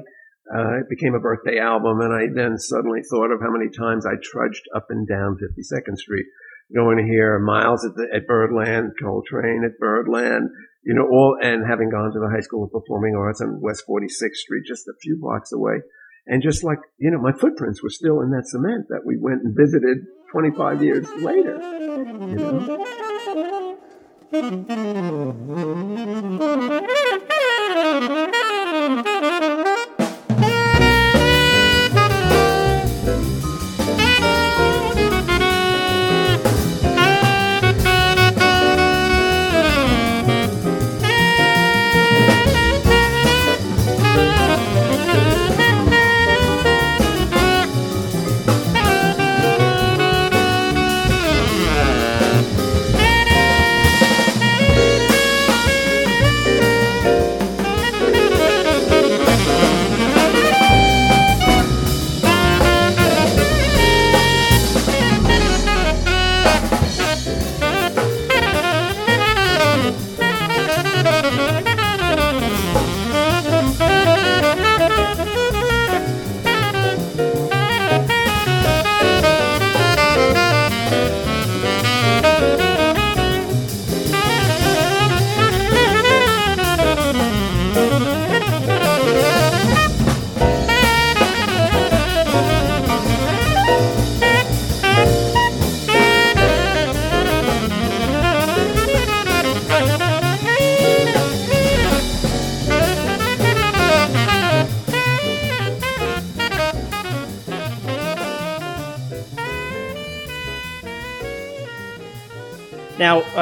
Uh, 0.54 0.80
it 0.80 0.90
became 0.90 1.16
a 1.16 1.24
birthday 1.24 1.58
album 1.58 2.02
and 2.02 2.14
I 2.14 2.28
then 2.34 2.58
suddenly 2.58 3.00
thought 3.10 3.32
of 3.32 3.40
how 3.40 3.50
many 3.50 3.72
times 3.72 4.06
I 4.06 4.20
trudged 4.22 4.68
up 4.76 4.88
and 4.90 5.08
down 5.08 5.38
52nd 5.40 5.98
Street 5.98 6.26
going 6.74 6.98
to 6.98 7.04
hear 7.04 7.40
Miles 7.40 7.86
at 7.86 7.96
the, 7.96 8.08
at 8.14 8.28
Birdland, 8.28 8.94
Coltrane 9.02 9.64
at 9.66 9.80
Birdland, 9.80 10.50
you 10.84 10.94
know, 10.94 11.08
all, 11.08 11.38
and 11.42 11.64
having 11.68 11.90
gone 11.90 12.12
to 12.12 12.20
the 12.20 12.30
High 12.34 12.42
School 12.42 12.66
of 12.66 12.72
Performing 12.72 13.16
Arts 13.16 13.42
on 13.42 13.62
West 13.62 13.84
46th 13.90 14.36
Street, 14.36 14.64
just 14.68 14.88
a 14.88 14.94
few 15.02 15.18
blocks 15.20 15.52
away. 15.52 15.82
And 16.26 16.42
just 16.42 16.64
like, 16.64 16.80
you 16.98 17.12
know, 17.12 17.20
my 17.20 17.34
footprints 17.34 17.84
were 17.84 17.90
still 17.90 18.22
in 18.22 18.32
that 18.32 18.48
cement 18.48 18.88
that 18.90 19.06
we 19.06 19.18
went 19.20 19.44
and 19.44 19.56
visited 19.56 19.98
25 20.32 20.84
years 20.84 21.08
later, 21.18 21.58
you 21.58 22.36
know. 22.36 23.63
Now, 24.34 24.42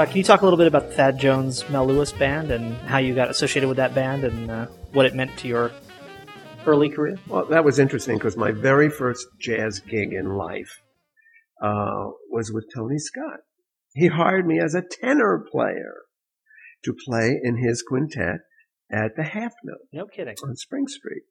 uh, 0.02 0.06
can 0.06 0.18
you 0.18 0.24
talk 0.24 0.42
a 0.42 0.44
little 0.44 0.58
bit 0.58 0.66
about 0.66 0.90
the 0.90 0.96
Thad 0.96 1.20
Jones 1.20 1.68
Mel 1.70 1.86
Lewis 1.86 2.12
band 2.12 2.50
and 2.50 2.76
how 2.88 2.98
you 2.98 3.14
got 3.14 3.30
associated 3.30 3.68
with 3.68 3.78
that 3.78 3.94
band 3.94 4.24
and 4.24 4.50
uh, 4.50 4.66
what 4.94 5.06
it 5.06 5.14
meant 5.14 5.38
to 5.38 5.48
your 5.48 5.72
early 6.66 6.90
career? 6.90 7.20
Well, 7.28 7.46
that 7.46 7.64
was 7.64 7.78
interesting 7.78 8.18
because 8.18 8.36
my 8.36 8.52
very 8.52 8.90
first 8.90 9.28
jazz 9.40 9.80
gig 9.80 10.12
in 10.12 10.36
life 10.36 10.82
uh, 11.62 12.10
was 12.32 12.52
with 12.52 12.66
Tony 12.76 12.98
Scott. 12.98 13.42
He 13.94 14.08
hired 14.08 14.48
me 14.48 14.60
as 14.60 14.74
a 14.74 14.82
tenor 14.82 15.46
player 15.52 15.94
to 16.84 16.96
play 17.08 17.40
in 17.44 17.58
his 17.58 17.84
quintet 17.88 18.40
at 18.92 19.16
the 19.16 19.24
Half 19.24 19.54
Note 19.64 19.88
No 19.94 20.08
kidding. 20.08 20.36
on 20.44 20.56
Spring 20.56 20.88
Street. 20.88 21.24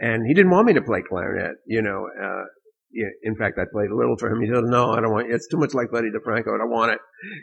And 0.00 0.26
he 0.26 0.34
didn't 0.34 0.50
want 0.50 0.66
me 0.66 0.72
to 0.72 0.82
play 0.82 1.02
clarinet, 1.08 1.56
you 1.66 1.82
know. 1.82 2.08
Uh, 2.20 2.46
yeah, 2.90 3.08
in 3.22 3.36
fact, 3.36 3.58
I 3.58 3.64
played 3.70 3.90
a 3.90 3.96
little 3.96 4.16
for 4.16 4.30
him. 4.30 4.40
He 4.40 4.48
said, 4.48 4.64
"No, 4.64 4.92
I 4.92 5.00
don't 5.00 5.12
want. 5.12 5.30
it. 5.30 5.34
It's 5.34 5.48
too 5.48 5.58
much 5.58 5.74
like 5.74 5.90
Buddy 5.90 6.08
DeFranco. 6.08 6.54
I 6.54 6.58
don't 6.58 6.70
want 6.70 6.92
it." 6.92 6.98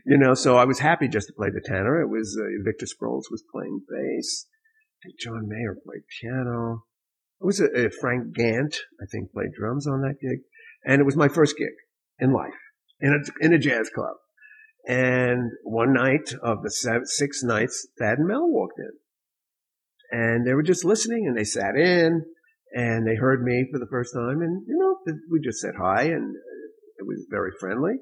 You 0.06 0.18
know. 0.18 0.34
So 0.34 0.58
I 0.58 0.66
was 0.66 0.80
happy 0.80 1.08
just 1.08 1.28
to 1.28 1.34
play 1.34 1.50
the 1.50 1.62
tenor. 1.64 2.02
It 2.02 2.10
was 2.10 2.38
uh, 2.40 2.64
Victor 2.64 2.86
Sproles 2.86 3.30
was 3.30 3.44
playing 3.52 3.82
bass. 3.90 4.48
John 5.20 5.48
Mayer 5.48 5.76
played 5.86 6.04
piano. 6.22 6.86
It 7.42 7.46
was 7.46 7.60
a, 7.60 7.88
a 7.88 7.90
Frank 7.90 8.34
Gant, 8.34 8.78
I 9.02 9.06
think, 9.12 9.34
played 9.34 9.52
drums 9.58 9.86
on 9.86 10.02
that 10.02 10.16
gig, 10.22 10.40
and 10.86 11.02
it 11.02 11.06
was 11.06 11.18
my 11.18 11.28
first 11.28 11.58
gig 11.58 11.74
in 12.20 12.32
life 12.32 12.54
in 13.00 13.14
a 13.14 13.46
in 13.46 13.54
a 13.54 13.60
jazz 13.60 13.90
club. 13.94 14.16
And 14.88 15.52
one 15.64 15.94
night 15.94 16.34
of 16.42 16.62
the 16.64 16.72
seven, 16.72 17.06
six 17.06 17.44
nights, 17.44 17.88
Thad 18.00 18.18
and 18.20 18.28
Mel 18.28 18.50
walked 18.50 18.80
in, 18.80 18.92
and 20.20 20.48
they 20.48 20.54
were 20.54 20.64
just 20.64 20.86
listening, 20.86 21.26
and 21.28 21.38
they 21.38 21.44
sat 21.44 21.76
in, 21.76 22.26
and 22.74 23.08
they 23.08 23.16
heard 23.16 23.44
me 23.44 23.66
for 23.72 23.80
the 23.80 23.88
first 23.90 24.14
time, 24.14 24.42
and 24.42 24.66
you 24.68 24.78
know, 24.78 25.16
we 25.30 25.40
just 25.44 25.60
said 25.60 25.74
hi, 25.80 26.04
and 26.04 26.36
it 26.98 27.06
was 27.06 27.26
very 27.30 27.52
friendly. 27.60 27.94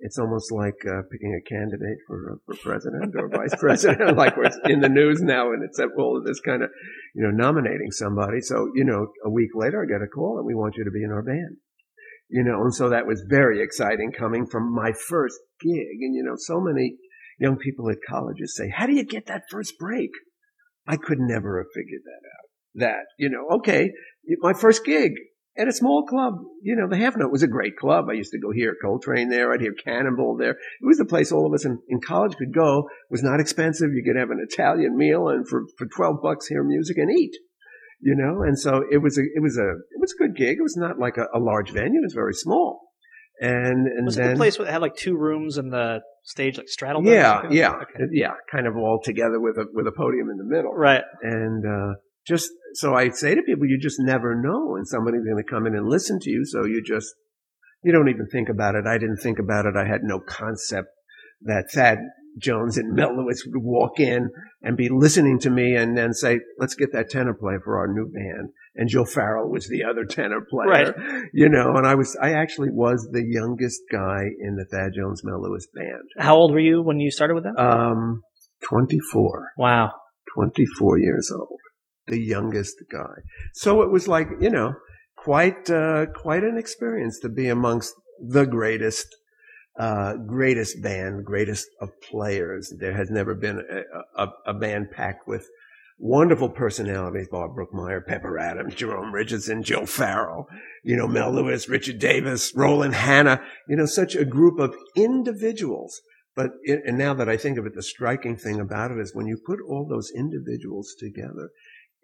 It's 0.00 0.18
almost 0.18 0.52
like 0.52 0.76
uh, 0.86 1.02
picking 1.10 1.32
a 1.34 1.48
candidate 1.48 1.98
for 2.06 2.38
for 2.46 2.56
president 2.56 3.14
or 3.16 3.28
vice 3.28 3.54
president, 3.60 4.16
like 4.16 4.36
we're 4.36 4.50
in 4.70 4.80
the 4.80 4.88
news 4.88 5.20
now, 5.22 5.52
and 5.52 5.62
it's 5.62 5.80
all 5.98 6.18
of 6.18 6.24
this 6.24 6.40
kind 6.40 6.62
of, 6.62 6.70
you 7.14 7.22
know, 7.22 7.30
nominating 7.30 7.90
somebody. 7.90 8.40
So 8.40 8.70
you 8.74 8.84
know, 8.84 9.08
a 9.24 9.30
week 9.30 9.50
later, 9.54 9.82
I 9.82 9.86
get 9.86 10.04
a 10.04 10.08
call, 10.08 10.38
and 10.38 10.46
we 10.46 10.54
want 10.54 10.76
you 10.76 10.84
to 10.84 10.90
be 10.90 11.04
in 11.04 11.12
our 11.12 11.22
band. 11.22 11.56
You 12.28 12.42
know, 12.42 12.62
and 12.62 12.74
so 12.74 12.88
that 12.88 13.06
was 13.06 13.24
very 13.28 13.62
exciting 13.62 14.12
coming 14.12 14.46
from 14.46 14.74
my 14.74 14.92
first 14.92 15.38
gig. 15.60 16.00
And 16.00 16.14
you 16.14 16.24
know, 16.24 16.34
so 16.36 16.60
many 16.60 16.96
young 17.38 17.56
people 17.56 17.88
at 17.90 17.98
colleges 18.08 18.56
say, 18.56 18.70
"How 18.70 18.86
do 18.86 18.94
you 18.94 19.04
get 19.04 19.26
that 19.26 19.44
first 19.50 19.74
break?" 19.78 20.10
I 20.86 20.96
could 20.96 21.18
never 21.18 21.58
have 21.58 21.72
figured 21.74 22.02
that 22.04 22.26
out. 22.28 22.45
That 22.76 23.04
you 23.18 23.28
know, 23.30 23.56
okay, 23.58 23.90
my 24.40 24.52
first 24.52 24.84
gig 24.84 25.12
at 25.58 25.68
a 25.68 25.72
small 25.72 26.04
club. 26.06 26.34
You 26.62 26.76
know, 26.76 26.86
the 26.88 26.96
Half 26.98 27.16
Note 27.16 27.32
was 27.32 27.42
a 27.42 27.48
great 27.48 27.76
club. 27.76 28.06
I 28.10 28.12
used 28.14 28.32
to 28.32 28.38
go 28.38 28.50
hear 28.52 28.74
Coltrane 28.82 29.30
there. 29.30 29.52
I'd 29.52 29.60
hear 29.62 29.72
Cannonball 29.72 30.36
there. 30.36 30.50
It 30.50 30.86
was 30.86 30.98
the 30.98 31.06
place 31.06 31.32
all 31.32 31.46
of 31.46 31.54
us 31.54 31.64
in, 31.64 31.78
in 31.88 32.00
college 32.00 32.36
could 32.36 32.52
go. 32.54 32.80
It 32.80 33.10
was 33.12 33.22
not 33.22 33.40
expensive. 33.40 33.90
You 33.94 34.04
could 34.04 34.20
have 34.20 34.30
an 34.30 34.44
Italian 34.46 34.96
meal 34.98 35.28
and 35.28 35.48
for, 35.48 35.62
for 35.78 35.86
12 35.96 36.16
bucks 36.22 36.46
hear 36.48 36.62
music 36.62 36.98
and 36.98 37.10
eat. 37.10 37.32
You 38.02 38.14
know, 38.14 38.42
and 38.42 38.58
so 38.58 38.82
it 38.90 38.98
was 38.98 39.16
a, 39.16 39.22
it 39.22 39.40
was 39.40 39.56
a, 39.56 39.70
it 39.70 39.98
was 40.00 40.12
a 40.12 40.22
good 40.22 40.36
gig. 40.36 40.58
It 40.58 40.62
was 40.62 40.76
not 40.76 40.98
like 40.98 41.16
a, 41.16 41.26
a 41.34 41.40
large 41.40 41.70
venue. 41.70 42.00
It 42.00 42.04
was 42.04 42.12
very 42.12 42.34
small. 42.34 42.82
And, 43.40 43.86
and 43.86 44.04
Was 44.04 44.18
it 44.18 44.28
the 44.28 44.36
place 44.36 44.58
where 44.58 44.68
it 44.68 44.70
had 44.70 44.82
like 44.82 44.96
two 44.96 45.16
rooms 45.16 45.56
and 45.56 45.72
the 45.72 46.00
stage 46.24 46.58
like 46.58 46.68
straddled? 46.68 47.06
yeah, 47.06 47.42
yeah, 47.50 47.72
Okay. 47.76 48.04
yeah, 48.12 48.32
kind 48.52 48.66
of 48.66 48.76
all 48.76 49.00
together 49.02 49.40
with 49.40 49.56
a, 49.56 49.64
with 49.72 49.86
a 49.86 49.92
podium 49.92 50.28
in 50.30 50.36
the 50.36 50.44
middle 50.44 50.72
Right. 50.74 51.02
and 51.22 51.64
uh, 51.64 51.94
just 52.26 52.50
so 52.74 52.94
I 52.94 53.10
say 53.10 53.34
to 53.34 53.42
people, 53.42 53.66
you 53.66 53.78
just 53.80 54.00
never 54.00 54.34
know 54.34 54.72
when 54.72 54.84
somebody's 54.84 55.24
going 55.24 55.42
to 55.42 55.50
come 55.50 55.66
in 55.66 55.74
and 55.74 55.88
listen 55.88 56.18
to 56.20 56.30
you. 56.30 56.44
So 56.44 56.64
you 56.64 56.82
just 56.84 57.14
you 57.82 57.92
don't 57.92 58.08
even 58.08 58.26
think 58.26 58.48
about 58.48 58.74
it. 58.74 58.84
I 58.86 58.98
didn't 58.98 59.18
think 59.18 59.38
about 59.38 59.66
it. 59.66 59.74
I 59.76 59.86
had 59.86 60.02
no 60.02 60.20
concept 60.20 60.88
that 61.42 61.70
Thad 61.72 61.98
Jones 62.38 62.76
and 62.76 62.94
Mel 62.94 63.16
Lewis 63.16 63.44
would 63.46 63.62
walk 63.62 63.98
in 63.98 64.28
and 64.60 64.76
be 64.76 64.90
listening 64.90 65.38
to 65.40 65.50
me 65.50 65.74
and 65.74 65.96
then 65.96 66.12
say, 66.12 66.40
"Let's 66.58 66.74
get 66.74 66.92
that 66.92 67.08
tenor 67.10 67.32
player 67.32 67.60
for 67.64 67.78
our 67.78 67.86
new 67.86 68.10
band." 68.12 68.50
And 68.74 68.90
Joe 68.90 69.06
Farrell 69.06 69.48
was 69.48 69.68
the 69.68 69.84
other 69.84 70.04
tenor 70.04 70.42
player, 70.50 70.94
you 71.32 71.48
know. 71.48 71.76
And 71.76 71.86
I 71.86 71.94
was, 71.94 72.14
I 72.20 72.32
actually 72.32 72.68
was 72.70 73.08
the 73.10 73.24
youngest 73.24 73.80
guy 73.90 74.24
in 74.38 74.56
the 74.56 74.66
Thad 74.70 74.92
Jones 74.94 75.22
Mel 75.24 75.40
Lewis 75.40 75.66
band. 75.74 76.10
How 76.18 76.36
old 76.36 76.52
were 76.52 76.60
you 76.60 76.82
when 76.82 77.00
you 77.00 77.10
started 77.10 77.34
with 77.34 77.44
them? 77.44 77.56
Um, 77.56 78.22
twenty 78.62 78.98
four. 78.98 79.52
wow. 79.56 79.92
24 80.36 80.98
years 80.98 81.32
old, 81.34 81.58
the 82.06 82.18
youngest 82.18 82.76
guy. 82.90 83.14
So 83.54 83.82
it 83.82 83.90
was 83.90 84.06
like, 84.08 84.28
you 84.40 84.50
know, 84.50 84.74
quite, 85.16 85.68
uh, 85.70 86.06
quite 86.14 86.44
an 86.44 86.56
experience 86.56 87.18
to 87.20 87.28
be 87.28 87.48
amongst 87.48 87.94
the 88.20 88.44
greatest, 88.44 89.06
uh, 89.78 90.14
greatest 90.16 90.82
band, 90.82 91.24
greatest 91.24 91.66
of 91.80 91.90
players. 92.00 92.72
There 92.78 92.94
has 92.94 93.10
never 93.10 93.34
been 93.34 93.60
a, 93.70 94.24
a, 94.24 94.28
a 94.46 94.54
band 94.54 94.90
packed 94.90 95.26
with 95.26 95.48
wonderful 95.98 96.50
personalities, 96.50 97.28
Bob 97.30 97.56
Brookmeyer, 97.56 98.04
Pepper 98.06 98.38
Adams, 98.38 98.74
Jerome 98.74 99.12
Richardson, 99.12 99.62
Joe 99.62 99.86
Farrell, 99.86 100.46
you 100.82 100.94
know, 100.96 101.08
Mel 101.08 101.32
Lewis, 101.32 101.68
Richard 101.68 101.98
Davis, 101.98 102.52
Roland 102.54 102.94
Hanna, 102.94 103.40
you 103.68 103.76
know, 103.76 103.86
such 103.86 104.14
a 104.14 104.24
group 104.24 104.58
of 104.58 104.76
individuals. 104.94 106.00
But, 106.34 106.50
it, 106.62 106.82
and 106.86 106.98
now 106.98 107.14
that 107.14 107.30
I 107.30 107.38
think 107.38 107.56
of 107.56 107.64
it, 107.64 107.74
the 107.74 107.82
striking 107.82 108.36
thing 108.36 108.60
about 108.60 108.90
it 108.90 108.98
is 108.98 109.14
when 109.14 109.26
you 109.26 109.38
put 109.38 109.58
all 109.66 109.86
those 109.88 110.12
individuals 110.14 110.94
together, 110.98 111.48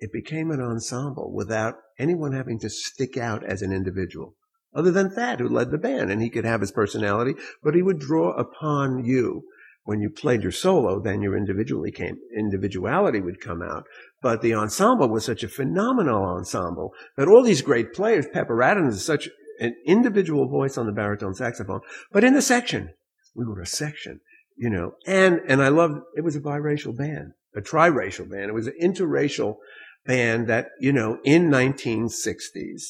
it 0.02 0.12
became 0.12 0.50
an 0.50 0.61
ensemble 0.61 1.32
without 1.32 1.76
anyone 1.97 2.32
having 2.32 2.59
to 2.59 2.68
stick 2.68 3.16
out 3.16 3.44
as 3.44 3.62
an 3.62 3.73
individual. 3.73 4.35
Other 4.75 4.90
than 4.90 5.11
Thad, 5.11 5.38
who 5.38 5.49
led 5.49 5.71
the 5.71 5.78
band, 5.78 6.11
and 6.11 6.21
he 6.21 6.28
could 6.28 6.44
have 6.44 6.61
his 6.61 6.73
personality, 6.73 7.35
but 7.62 7.76
he 7.76 7.82
would 7.82 8.00
draw 8.00 8.32
upon 8.32 9.04
you 9.04 9.44
when 9.85 10.00
you 10.00 10.11
played 10.11 10.42
your 10.42 10.50
solo, 10.50 10.99
then 10.99 11.23
your 11.23 11.37
individually 11.37 11.92
came, 11.92 12.16
individuality 12.37 13.21
would 13.21 13.40
come 13.40 13.62
out. 13.62 13.85
But 14.21 14.42
the 14.42 14.54
ensemble 14.54 15.09
was 15.09 15.25
such 15.25 15.44
a 15.44 15.49
phenomenal 15.49 16.25
ensemble 16.25 16.94
that 17.16 17.28
all 17.28 17.44
these 17.44 17.62
great 17.62 17.92
players, 17.92 18.26
Pepper 18.32 18.61
Adams 18.61 18.97
is 18.97 19.04
such 19.04 19.28
an 19.61 19.76
individual 19.87 20.49
voice 20.49 20.76
on 20.76 20.87
the 20.87 20.92
baritone 20.92 21.35
saxophone, 21.35 21.80
but 22.11 22.25
in 22.25 22.35
the 22.35 22.42
section, 22.42 22.90
we 23.37 23.44
were 23.44 23.61
a 23.61 23.66
section, 23.66 24.18
you 24.56 24.68
know, 24.68 24.94
and, 25.06 25.40
and 25.47 25.62
I 25.62 25.68
loved, 25.68 26.00
it 26.16 26.23
was 26.25 26.35
a 26.35 26.40
biracial 26.40 26.97
band, 26.97 27.35
a 27.54 27.61
triracial 27.61 28.28
band. 28.28 28.50
It 28.50 28.54
was 28.54 28.66
an 28.66 28.75
interracial 28.82 29.59
band 30.04 30.49
that, 30.49 30.68
you 30.80 30.92
know, 30.92 31.18
in 31.25 31.50
1960s 31.50 32.82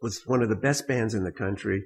was 0.00 0.22
one 0.26 0.42
of 0.42 0.48
the 0.48 0.56
best 0.56 0.86
bands 0.86 1.14
in 1.14 1.24
the 1.24 1.32
country 1.32 1.84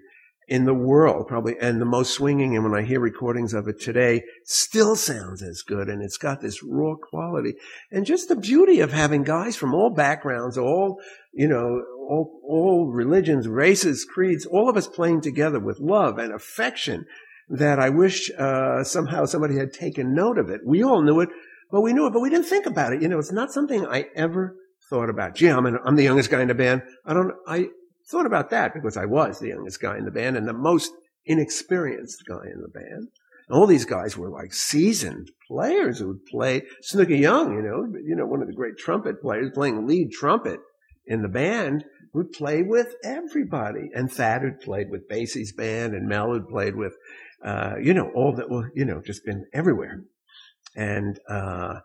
in 0.48 0.64
the 0.64 0.74
world, 0.74 1.28
probably, 1.28 1.56
and 1.60 1.80
the 1.80 1.84
most 1.86 2.14
swinging. 2.14 2.56
And 2.56 2.64
when 2.64 2.74
I 2.74 2.82
hear 2.82 3.00
recordings 3.00 3.52
of 3.52 3.68
it 3.68 3.80
today, 3.80 4.22
still 4.44 4.96
sounds 4.96 5.42
as 5.42 5.62
good. 5.62 5.88
And 5.88 6.02
it's 6.02 6.16
got 6.16 6.40
this 6.40 6.62
raw 6.62 6.94
quality 6.94 7.54
and 7.92 8.06
just 8.06 8.28
the 8.28 8.36
beauty 8.36 8.80
of 8.80 8.90
having 8.90 9.24
guys 9.24 9.56
from 9.56 9.74
all 9.74 9.90
backgrounds, 9.90 10.56
all, 10.56 11.00
you 11.32 11.46
know, 11.46 11.82
all, 12.08 12.40
all 12.42 12.90
religions, 12.90 13.46
races, 13.46 14.06
creeds, 14.06 14.46
all 14.46 14.70
of 14.70 14.76
us 14.76 14.88
playing 14.88 15.20
together 15.20 15.60
with 15.60 15.78
love 15.80 16.18
and 16.18 16.32
affection 16.32 17.04
that 17.50 17.78
I 17.78 17.90
wish, 17.90 18.30
uh, 18.38 18.84
somehow 18.84 19.24
somebody 19.26 19.56
had 19.56 19.72
taken 19.72 20.14
note 20.14 20.38
of 20.38 20.50
it. 20.50 20.62
We 20.66 20.82
all 20.82 21.02
knew 21.02 21.20
it, 21.20 21.28
but 21.70 21.80
we 21.80 21.92
knew 21.92 22.06
it, 22.06 22.12
but 22.12 22.20
we 22.20 22.30
didn't 22.30 22.46
think 22.46 22.66
about 22.66 22.92
it. 22.92 23.02
You 23.02 23.08
know, 23.08 23.18
it's 23.18 23.32
not 23.32 23.52
something 23.52 23.86
I 23.86 24.06
ever 24.14 24.56
thought 24.90 25.10
about. 25.10 25.34
Gee, 25.34 25.48
I'm, 25.48 25.66
an, 25.66 25.78
I'm 25.84 25.96
the 25.96 26.04
youngest 26.04 26.30
guy 26.30 26.42
in 26.42 26.48
the 26.48 26.54
band. 26.54 26.82
I 27.04 27.14
don't, 27.14 27.32
I, 27.46 27.68
thought 28.10 28.26
about 28.26 28.50
that 28.50 28.74
because 28.74 28.96
I 28.96 29.04
was 29.04 29.38
the 29.38 29.48
youngest 29.48 29.80
guy 29.80 29.98
in 29.98 30.04
the 30.04 30.10
band 30.10 30.36
and 30.36 30.48
the 30.48 30.52
most 30.52 30.92
inexperienced 31.26 32.24
guy 32.26 32.44
in 32.52 32.62
the 32.62 32.68
band. 32.68 33.08
All 33.50 33.66
these 33.66 33.84
guys 33.84 34.16
were 34.16 34.30
like 34.30 34.52
seasoned 34.52 35.30
players 35.46 35.98
who 35.98 36.08
would 36.08 36.26
play. 36.26 36.62
Snooky 36.82 37.18
Young, 37.18 37.54
you 37.54 37.62
know, 37.62 37.86
you 38.04 38.14
know, 38.14 38.26
one 38.26 38.42
of 38.42 38.48
the 38.48 38.54
great 38.54 38.76
trumpet 38.76 39.22
players 39.22 39.50
playing 39.54 39.86
lead 39.86 40.10
trumpet 40.12 40.60
in 41.06 41.22
the 41.22 41.28
band 41.28 41.84
would 42.12 42.32
play 42.32 42.62
with 42.62 42.94
everybody. 43.04 43.90
And 43.94 44.12
Thad 44.12 44.42
had 44.42 44.60
played 44.60 44.90
with 44.90 45.08
Basie's 45.08 45.52
band 45.52 45.94
and 45.94 46.08
Mel 46.08 46.34
had 46.34 46.48
played 46.48 46.76
with, 46.76 46.94
uh, 47.42 47.74
you 47.82 47.94
know, 47.94 48.10
all 48.14 48.34
that, 48.36 48.50
well, 48.50 48.66
you 48.74 48.84
know, 48.84 49.00
just 49.04 49.24
been 49.24 49.46
everywhere. 49.54 50.02
And, 50.76 51.18
uh, 51.28 51.80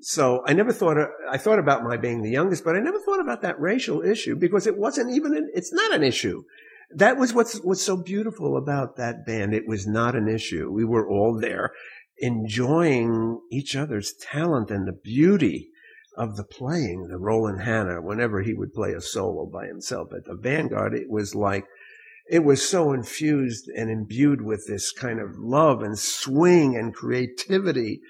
so 0.00 0.42
I 0.46 0.54
never 0.54 0.72
thought, 0.72 0.96
I 1.30 1.36
thought 1.36 1.58
about 1.58 1.84
my 1.84 1.96
being 1.96 2.22
the 2.22 2.30
youngest, 2.30 2.64
but 2.64 2.74
I 2.74 2.80
never 2.80 2.98
thought 3.00 3.20
about 3.20 3.42
that 3.42 3.60
racial 3.60 4.02
issue 4.02 4.34
because 4.34 4.66
it 4.66 4.78
wasn't 4.78 5.14
even, 5.14 5.36
an, 5.36 5.50
it's 5.54 5.72
not 5.72 5.94
an 5.94 6.02
issue. 6.02 6.42
That 6.94 7.18
was 7.18 7.34
what's, 7.34 7.58
what's 7.58 7.82
so 7.82 7.96
beautiful 7.96 8.56
about 8.56 8.96
that 8.96 9.26
band. 9.26 9.52
It 9.52 9.68
was 9.68 9.86
not 9.86 10.16
an 10.16 10.26
issue. 10.26 10.70
We 10.72 10.84
were 10.84 11.08
all 11.08 11.38
there 11.38 11.72
enjoying 12.18 13.40
each 13.50 13.76
other's 13.76 14.14
talent 14.20 14.70
and 14.70 14.88
the 14.88 14.92
beauty 14.92 15.68
of 16.16 16.36
the 16.36 16.44
playing. 16.44 17.08
The 17.08 17.18
Roland 17.18 17.62
Hanna, 17.62 18.00
whenever 18.00 18.42
he 18.42 18.54
would 18.54 18.72
play 18.72 18.92
a 18.92 19.00
solo 19.00 19.46
by 19.46 19.66
himself 19.66 20.08
at 20.16 20.24
the 20.24 20.34
Vanguard, 20.34 20.94
it 20.94 21.10
was 21.10 21.34
like, 21.34 21.64
it 22.30 22.44
was 22.44 22.68
so 22.68 22.92
infused 22.92 23.68
and 23.68 23.90
imbued 23.90 24.42
with 24.42 24.66
this 24.66 24.92
kind 24.92 25.20
of 25.20 25.36
love 25.36 25.82
and 25.82 25.98
swing 25.98 26.76
and 26.76 26.94
creativity 26.94 28.00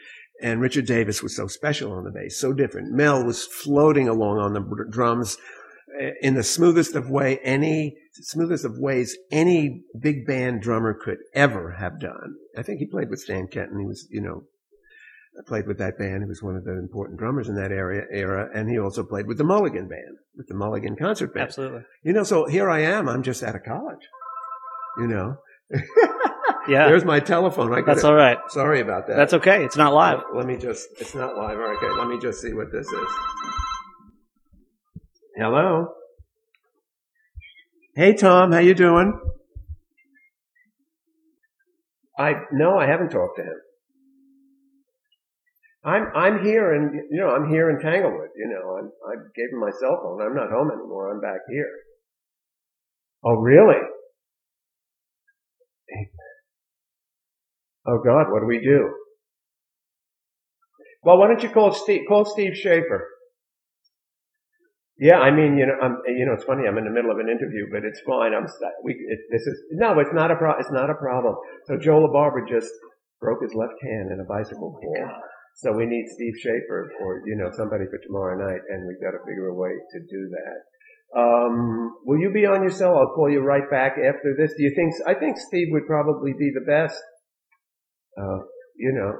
and 0.40 0.60
Richard 0.60 0.86
Davis 0.86 1.22
was 1.22 1.36
so 1.36 1.46
special 1.46 1.92
on 1.92 2.04
the 2.04 2.10
bass, 2.10 2.38
so 2.38 2.52
different. 2.52 2.92
Mel 2.92 3.24
was 3.24 3.44
floating 3.44 4.08
along 4.08 4.38
on 4.38 4.54
the 4.54 4.86
drums 4.90 5.36
eh, 5.98 6.12
in 6.22 6.34
the 6.34 6.42
smoothest 6.42 6.94
of 6.94 7.10
way, 7.10 7.38
any 7.42 7.96
smoothest 8.14 8.64
of 8.64 8.78
ways 8.78 9.16
any 9.30 9.82
big 9.98 10.26
band 10.26 10.62
drummer 10.62 10.94
could 10.94 11.18
ever 11.34 11.72
have 11.72 12.00
done. 12.00 12.36
I 12.56 12.62
think 12.62 12.78
he 12.78 12.86
played 12.86 13.10
with 13.10 13.20
Stan 13.20 13.48
Kenton. 13.48 13.80
He 13.80 13.86
was, 13.86 14.06
you 14.10 14.22
know, 14.22 14.44
played 15.46 15.66
with 15.66 15.78
that 15.78 15.98
band. 15.98 16.22
He 16.22 16.28
was 16.28 16.42
one 16.42 16.56
of 16.56 16.64
the 16.64 16.78
important 16.78 17.18
drummers 17.18 17.48
in 17.48 17.54
that 17.56 17.72
area 17.72 18.04
era, 18.10 18.48
and 18.54 18.68
he 18.68 18.78
also 18.78 19.02
played 19.02 19.26
with 19.26 19.38
the 19.38 19.44
Mulligan 19.44 19.88
band, 19.88 20.18
with 20.36 20.48
the 20.48 20.54
Mulligan 20.54 20.96
concert 20.96 21.34
band. 21.34 21.48
Absolutely. 21.48 21.82
You 22.02 22.12
know, 22.12 22.24
so 22.24 22.46
here 22.46 22.68
I 22.70 22.80
am. 22.80 23.08
I'm 23.08 23.22
just 23.22 23.42
out 23.42 23.54
of 23.54 23.62
college. 23.64 24.06
You 24.98 25.06
know. 25.06 25.36
Yeah. 26.68 26.86
There's 26.88 27.04
my 27.04 27.20
telephone. 27.20 27.72
I 27.72 27.82
That's 27.82 28.04
all 28.04 28.14
right. 28.14 28.38
Sorry 28.48 28.80
about 28.80 29.06
that. 29.08 29.16
That's 29.16 29.34
okay. 29.34 29.64
It's 29.64 29.76
not 29.76 29.92
live. 29.92 30.20
Let 30.34 30.46
me 30.46 30.56
just, 30.56 30.88
it's 30.98 31.14
not 31.14 31.36
live. 31.36 31.58
Okay, 31.58 31.90
let 31.98 32.06
me 32.06 32.18
just 32.20 32.40
see 32.40 32.52
what 32.52 32.70
this 32.70 32.86
is. 32.86 33.08
Hello? 35.36 35.88
Hey 37.96 38.14
Tom, 38.14 38.52
how 38.52 38.58
you 38.58 38.74
doing? 38.74 39.18
I, 42.18 42.34
no, 42.52 42.78
I 42.78 42.86
haven't 42.86 43.10
talked 43.10 43.38
to 43.38 43.42
him. 43.42 43.56
I'm, 45.82 46.06
I'm 46.14 46.44
here 46.44 46.74
and, 46.74 46.94
you 47.10 47.20
know, 47.20 47.30
I'm 47.30 47.48
here 47.48 47.70
in 47.70 47.80
Tanglewood, 47.80 48.28
you 48.36 48.48
know, 48.48 48.76
I'm, 48.76 48.90
I 49.08 49.14
gave 49.34 49.48
him 49.50 49.60
my 49.60 49.70
cell 49.80 49.98
phone. 50.02 50.20
I'm 50.20 50.34
not 50.34 50.50
home 50.50 50.70
anymore. 50.70 51.10
I'm 51.10 51.20
back 51.20 51.40
here. 51.48 51.70
Oh, 53.24 53.34
really? 53.34 53.80
Oh 57.86 57.98
God, 58.04 58.30
what 58.30 58.40
do 58.40 58.46
we 58.46 58.60
do? 58.60 58.94
Well, 61.02 61.18
why 61.18 61.28
don't 61.28 61.42
you 61.42 61.48
call 61.48 61.72
Steve, 61.72 62.02
call 62.06 62.26
Steve 62.26 62.54
Schaefer. 62.54 63.08
Yeah, 64.98 65.16
I 65.16 65.30
mean, 65.30 65.56
you 65.56 65.64
know, 65.64 65.72
I'm, 65.80 65.96
you 66.06 66.26
know, 66.26 66.34
it's 66.34 66.44
funny. 66.44 66.68
I'm 66.68 66.76
in 66.76 66.84
the 66.84 66.90
middle 66.90 67.10
of 67.10 67.18
an 67.18 67.28
interview, 67.30 67.66
but 67.72 67.84
it's 67.84 68.00
fine. 68.06 68.34
I'm, 68.34 68.44
we, 68.84 68.92
it, 68.92 69.18
this 69.32 69.40
is, 69.46 69.58
no, 69.72 69.98
it's 69.98 70.12
not 70.12 70.30
a 70.30 70.36
pro, 70.36 70.58
it's 70.58 70.70
not 70.70 70.90
a 70.90 70.94
problem. 70.94 71.36
So 71.64 71.78
Joe 71.78 72.06
LaBarbera 72.06 72.46
just 72.46 72.68
broke 73.18 73.42
his 73.42 73.54
left 73.54 73.80
hand 73.82 74.12
in 74.12 74.20
a 74.20 74.24
bicycle 74.24 74.76
oh 74.76 74.80
fall. 74.80 75.22
So 75.60 75.72
we 75.72 75.84
need 75.84 76.06
Steve 76.08 76.34
Schaefer 76.40 76.92
or, 77.00 77.22
you 77.26 77.36
know, 77.36 77.50
somebody 77.52 77.84
for 77.84 78.00
tomorrow 78.06 78.36
night 78.36 78.60
and 78.68 78.88
we've 78.88 79.00
got 79.00 79.12
to 79.12 79.20
figure 79.28 79.48
a 79.48 79.54
way 79.54 79.70
to 79.70 79.98
do 80.08 80.30
that. 80.32 80.58
Um, 81.12 81.96
will 82.04 82.18
you 82.18 82.32
be 82.32 82.46
on 82.46 82.62
your 82.62 82.70
cell? 82.70 82.96
I'll 82.96 83.14
call 83.14 83.28
you 83.30 83.40
right 83.40 83.68
back 83.70 83.92
after 83.98 84.34
this. 84.38 84.54
Do 84.56 84.62
you 84.62 84.72
think, 84.74 84.94
I 85.06 85.18
think 85.18 85.36
Steve 85.36 85.68
would 85.70 85.86
probably 85.86 86.32
be 86.32 86.50
the 86.54 86.64
best 86.64 87.00
uh, 88.18 88.38
you 88.76 88.92
know, 88.92 89.12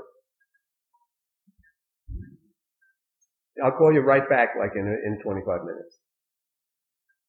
I'll 3.62 3.76
call 3.76 3.92
you 3.92 4.00
right 4.00 4.26
back 4.29 4.50
like 4.59 4.72
in, 4.74 4.87
in 4.87 5.18
25 5.22 5.44
minutes. 5.64 5.98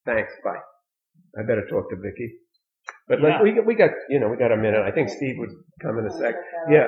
Thanks. 0.05 0.31
Bye. 0.43 0.63
I 1.37 1.43
better 1.43 1.67
talk 1.69 1.89
to 1.89 1.95
Vicky. 1.97 2.39
But 3.07 3.19
yeah. 3.21 3.43
we, 3.43 3.59
we 3.59 3.75
got, 3.75 3.91
you 4.09 4.19
know, 4.19 4.29
we 4.29 4.37
got 4.37 4.51
a 4.51 4.57
minute. 4.57 4.81
I 4.81 4.91
think 4.91 5.09
Steve 5.09 5.35
would 5.37 5.51
come 5.81 5.99
in 5.99 6.07
a 6.07 6.11
sec. 6.17 6.35
Yeah. 6.69 6.87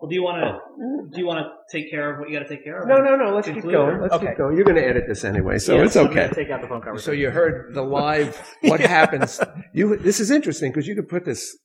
Well, 0.00 0.08
do 0.08 0.14
you 0.14 0.22
want 0.22 0.42
to, 0.42 0.58
oh. 0.58 1.06
do 1.12 1.20
you 1.20 1.26
want 1.26 1.40
to 1.40 1.50
take 1.70 1.90
care 1.90 2.12
of 2.12 2.20
what 2.20 2.30
you 2.30 2.38
got 2.38 2.48
to 2.48 2.56
take 2.56 2.64
care 2.64 2.80
of? 2.80 2.88
No, 2.88 2.96
no, 2.96 3.16
no. 3.16 3.34
Let's 3.34 3.48
keep 3.48 3.62
going. 3.62 4.00
Let's 4.00 4.14
okay. 4.14 4.28
keep 4.28 4.38
going. 4.38 4.56
You're 4.56 4.64
going 4.64 4.76
to 4.76 4.86
edit 4.86 5.04
this 5.06 5.24
anyway, 5.24 5.58
so 5.58 5.76
yeah, 5.76 5.84
it's 5.84 5.96
okay. 5.96 6.30
take 6.32 6.50
out 6.50 6.62
the 6.62 6.68
phone 6.68 6.80
conversation. 6.80 7.04
So 7.04 7.12
you 7.12 7.30
heard 7.30 7.74
the 7.74 7.82
live, 7.82 8.40
what 8.62 8.80
yeah. 8.80 8.88
happens. 8.88 9.40
You, 9.74 9.96
this 9.96 10.18
is 10.20 10.30
interesting 10.30 10.72
because 10.72 10.86
you 10.86 10.94
could 10.94 11.08
put 11.08 11.24
this 11.24 11.56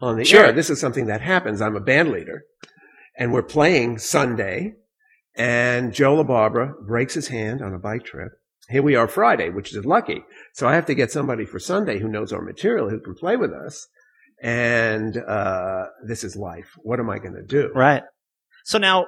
on 0.00 0.16
the 0.16 0.24
sure. 0.24 0.46
air. 0.46 0.52
This 0.52 0.70
is 0.70 0.80
something 0.80 1.06
that 1.06 1.20
happens. 1.20 1.60
I'm 1.60 1.76
a 1.76 1.80
band 1.80 2.10
leader 2.10 2.42
and 3.16 3.32
we're 3.32 3.42
playing 3.42 3.98
Sunday 3.98 4.74
and 5.34 5.92
Joe 5.92 6.22
LaBarbera 6.22 6.86
breaks 6.86 7.14
his 7.14 7.28
hand 7.28 7.62
on 7.62 7.74
a 7.74 7.78
bike 7.78 8.04
trip. 8.04 8.32
Here 8.68 8.82
we 8.82 8.96
are 8.96 9.08
Friday, 9.08 9.50
which 9.50 9.74
is 9.74 9.84
lucky. 9.84 10.22
So 10.54 10.66
I 10.66 10.74
have 10.74 10.86
to 10.86 10.94
get 10.94 11.10
somebody 11.10 11.44
for 11.44 11.58
Sunday 11.58 11.98
who 11.98 12.08
knows 12.08 12.32
our 12.32 12.42
material, 12.42 12.88
who 12.88 13.00
can 13.00 13.14
play 13.14 13.36
with 13.36 13.52
us. 13.52 13.88
And, 14.42 15.16
uh, 15.16 15.86
this 16.06 16.24
is 16.24 16.36
life. 16.36 16.70
What 16.82 16.98
am 17.00 17.08
I 17.08 17.18
going 17.18 17.34
to 17.34 17.44
do? 17.44 17.70
Right. 17.74 18.02
So 18.64 18.78
now, 18.78 19.06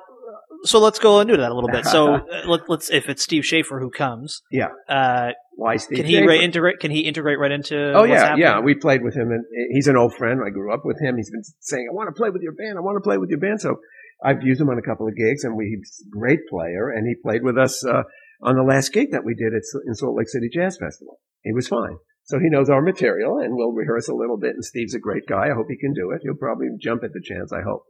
so 0.64 0.78
let's 0.78 0.98
go 0.98 1.20
into 1.20 1.36
that 1.36 1.50
a 1.50 1.54
little 1.54 1.70
bit. 1.70 1.84
So 1.84 2.14
uh, 2.14 2.20
let, 2.46 2.68
us 2.70 2.90
if 2.90 3.08
it's 3.08 3.22
Steve 3.22 3.44
Schaefer 3.44 3.78
who 3.80 3.90
comes, 3.90 4.42
yeah. 4.50 4.68
Uh, 4.88 5.32
Why 5.56 5.76
Steve? 5.76 5.98
Can 5.98 6.06
he 6.06 6.26
re- 6.26 6.42
integrate? 6.42 6.80
Can 6.80 6.90
he 6.90 7.00
integrate 7.00 7.38
right 7.38 7.52
into? 7.52 7.92
Oh 7.92 8.04
yeah, 8.04 8.20
happening? 8.20 8.40
yeah. 8.40 8.60
We 8.60 8.74
played 8.74 9.02
with 9.02 9.14
him, 9.14 9.30
and 9.30 9.44
he's 9.70 9.88
an 9.88 9.96
old 9.96 10.14
friend. 10.14 10.40
I 10.44 10.50
grew 10.50 10.72
up 10.72 10.80
with 10.84 11.00
him. 11.00 11.16
He's 11.16 11.30
been 11.30 11.44
saying, 11.60 11.86
"I 11.90 11.94
want 11.94 12.08
to 12.08 12.18
play 12.18 12.30
with 12.30 12.42
your 12.42 12.52
band. 12.52 12.78
I 12.78 12.80
want 12.80 12.96
to 12.96 13.06
play 13.06 13.18
with 13.18 13.30
your 13.30 13.38
band." 13.38 13.60
So 13.60 13.76
I've 14.24 14.42
used 14.42 14.60
him 14.60 14.70
on 14.70 14.78
a 14.78 14.82
couple 14.82 15.06
of 15.06 15.14
gigs, 15.16 15.44
and 15.44 15.56
we, 15.56 15.76
he's 15.76 16.02
a 16.06 16.10
great 16.10 16.40
player, 16.48 16.90
and 16.90 17.06
he 17.06 17.14
played 17.22 17.42
with 17.42 17.58
us 17.58 17.84
uh, 17.84 18.02
on 18.42 18.56
the 18.56 18.62
last 18.62 18.92
gig 18.92 19.12
that 19.12 19.24
we 19.24 19.34
did 19.34 19.52
at, 19.54 19.62
in 19.86 19.94
Salt 19.94 20.16
Lake 20.16 20.28
City 20.28 20.48
Jazz 20.52 20.78
Festival. 20.78 21.20
He 21.42 21.52
was 21.52 21.68
fine. 21.68 21.98
So 22.24 22.38
he 22.38 22.48
knows 22.48 22.70
our 22.70 22.80
material, 22.82 23.38
and 23.38 23.54
we'll 23.54 23.72
rehearse 23.72 24.08
a 24.08 24.14
little 24.14 24.38
bit. 24.38 24.50
And 24.54 24.64
Steve's 24.64 24.94
a 24.94 24.98
great 24.98 25.26
guy. 25.28 25.46
I 25.50 25.54
hope 25.54 25.66
he 25.68 25.76
can 25.76 25.92
do 25.92 26.10
it. 26.12 26.20
He'll 26.22 26.34
probably 26.36 26.68
jump 26.80 27.04
at 27.04 27.12
the 27.12 27.20
chance. 27.22 27.52
I 27.52 27.60
hope, 27.62 27.82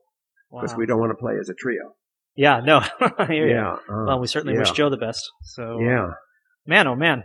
because 0.51 0.73
Wow. 0.73 0.79
we 0.79 0.87
don't 0.87 0.99
want 1.01 1.11
to 1.13 1.17
play 1.21 1.35
as 1.41 1.49
a 1.49 1.55
trio. 1.55 1.95
Yeah, 2.37 2.61
no. 2.65 2.81
Yeah. 3.31 3.75
uh, 3.89 4.05
Well, 4.07 4.19
we 4.21 4.27
certainly 4.27 4.55
yeah. 4.55 4.61
wish 4.61 4.73
Joe 4.73 4.91
the 4.91 4.97
best. 4.97 5.21
So, 5.43 5.79
Yeah. 5.81 6.09
man, 6.67 6.89
oh 6.89 6.97
man. 6.97 7.23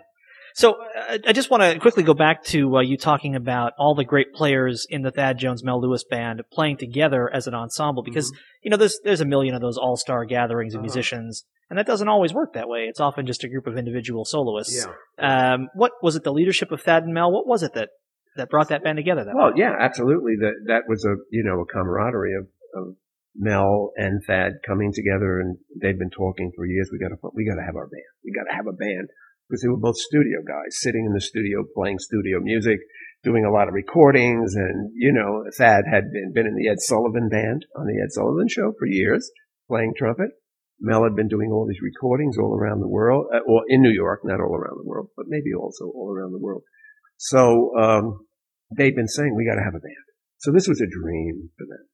So 0.55 0.73
uh, 0.73 1.17
I 1.27 1.31
just 1.33 1.49
want 1.49 1.63
to 1.63 1.79
quickly 1.79 2.03
go 2.03 2.13
back 2.13 2.43
to 2.45 2.77
uh, 2.77 2.81
you 2.81 2.97
talking 2.97 3.35
about 3.35 3.73
all 3.79 3.95
the 3.95 4.03
great 4.03 4.33
players 4.33 4.85
in 4.89 5.01
the 5.03 5.11
Thad 5.11 5.37
Jones 5.37 5.63
Mel 5.63 5.79
Lewis 5.81 6.03
band 6.03 6.41
playing 6.51 6.77
together 6.77 7.29
as 7.33 7.47
an 7.47 7.53
ensemble 7.55 8.03
because 8.03 8.31
you 8.63 8.69
know 8.71 8.77
there's 8.77 8.99
there's 9.03 9.21
a 9.21 9.25
million 9.25 9.53
of 9.55 9.61
those 9.61 9.77
all 9.77 9.95
star 9.95 10.25
gatherings 10.25 10.73
of 10.73 10.79
Mm-hmm. 10.79 10.85
Uh-huh. 10.85 10.95
musicians 10.95 11.45
and 11.69 11.77
that 11.77 11.85
doesn't 11.85 12.07
always 12.07 12.33
work 12.33 12.53
that 12.53 12.67
way. 12.67 12.85
It's 12.89 12.99
often 12.99 13.25
just 13.25 13.43
a 13.43 13.49
group 13.49 13.67
of 13.67 13.77
individual 13.77 14.25
soloists. 14.25 14.85
Yeah. 15.19 15.53
Um, 15.53 15.67
what 15.75 15.91
was 16.01 16.15
it? 16.15 16.23
The 16.23 16.33
leadership 16.33 16.71
of 16.71 16.81
Thad 16.81 17.03
and 17.03 17.13
Mel. 17.13 17.31
What 17.31 17.47
was 17.47 17.63
it 17.63 17.73
that 17.73 17.89
that 18.35 18.49
brought 18.49 18.69
that 18.69 18.83
band 18.83 18.97
together? 18.97 19.23
That 19.25 19.35
Well, 19.35 19.47
way? 19.53 19.57
yeah, 19.57 19.73
absolutely. 19.79 20.33
That 20.39 20.53
that 20.67 20.83
was 20.87 21.05
a 21.05 21.15
you 21.31 21.43
know 21.43 21.61
a 21.61 21.65
camaraderie 21.65 22.35
of, 22.35 22.47
of 22.75 22.95
Mel 23.35 23.91
and 23.95 24.21
Thad 24.25 24.53
coming 24.65 24.91
together, 24.93 25.39
and 25.39 25.57
they've 25.81 25.97
been 25.97 26.09
talking 26.09 26.51
for 26.55 26.65
years. 26.65 26.89
We 26.91 26.99
got 26.99 27.09
to 27.09 27.17
we 27.33 27.45
got 27.47 27.55
to 27.55 27.65
have 27.65 27.75
our 27.75 27.87
band. 27.87 28.09
We 28.23 28.31
got 28.33 28.49
to 28.49 28.55
have 28.55 28.67
a 28.67 28.73
band 28.75 29.09
because 29.47 29.61
they 29.61 29.69
were 29.69 29.77
both 29.77 29.97
studio 29.97 30.39
guys, 30.45 30.77
sitting 30.79 31.05
in 31.05 31.13
the 31.13 31.21
studio 31.21 31.63
playing 31.75 31.99
studio 31.99 32.39
music, 32.39 32.79
doing 33.23 33.45
a 33.45 33.51
lot 33.51 33.67
of 33.67 33.73
recordings, 33.73 34.55
and 34.55 34.91
you 34.95 35.11
know 35.13 35.43
Thad 35.57 35.85
had 35.91 36.11
been 36.11 36.31
been 36.33 36.47
in 36.47 36.55
the 36.55 36.69
Ed 36.69 36.79
Sullivan 36.81 37.29
band 37.29 37.65
on 37.75 37.85
the 37.85 38.01
Ed 38.01 38.11
Sullivan 38.11 38.47
Show 38.47 38.73
for 38.77 38.87
years, 38.87 39.29
playing 39.67 39.93
trumpet. 39.97 40.31
Mel 40.79 41.03
had 41.03 41.15
been 41.15 41.27
doing 41.27 41.51
all 41.51 41.67
these 41.67 41.81
recordings 41.83 42.37
all 42.37 42.55
around 42.55 42.79
the 42.79 42.87
world, 42.87 43.27
uh, 43.33 43.39
or 43.47 43.63
in 43.67 43.81
New 43.81 43.91
York, 43.91 44.21
not 44.23 44.39
all 44.39 44.55
around 44.55 44.77
the 44.77 44.87
world, 44.87 45.09
but 45.17 45.25
maybe 45.27 45.53
also 45.53 45.85
all 45.85 46.13
around 46.15 46.31
the 46.31 46.39
world. 46.39 46.63
So 47.17 47.75
um, 47.77 48.25
they've 48.75 48.95
been 48.95 49.07
saying 49.07 49.35
we 49.35 49.45
got 49.45 49.55
to 49.55 49.65
have 49.65 49.75
a 49.75 49.83
band. 49.83 50.07
So 50.37 50.51
this 50.51 50.67
was 50.67 50.79
a 50.79 50.87
dream 50.87 51.49
for 51.57 51.65
them. 51.67 51.88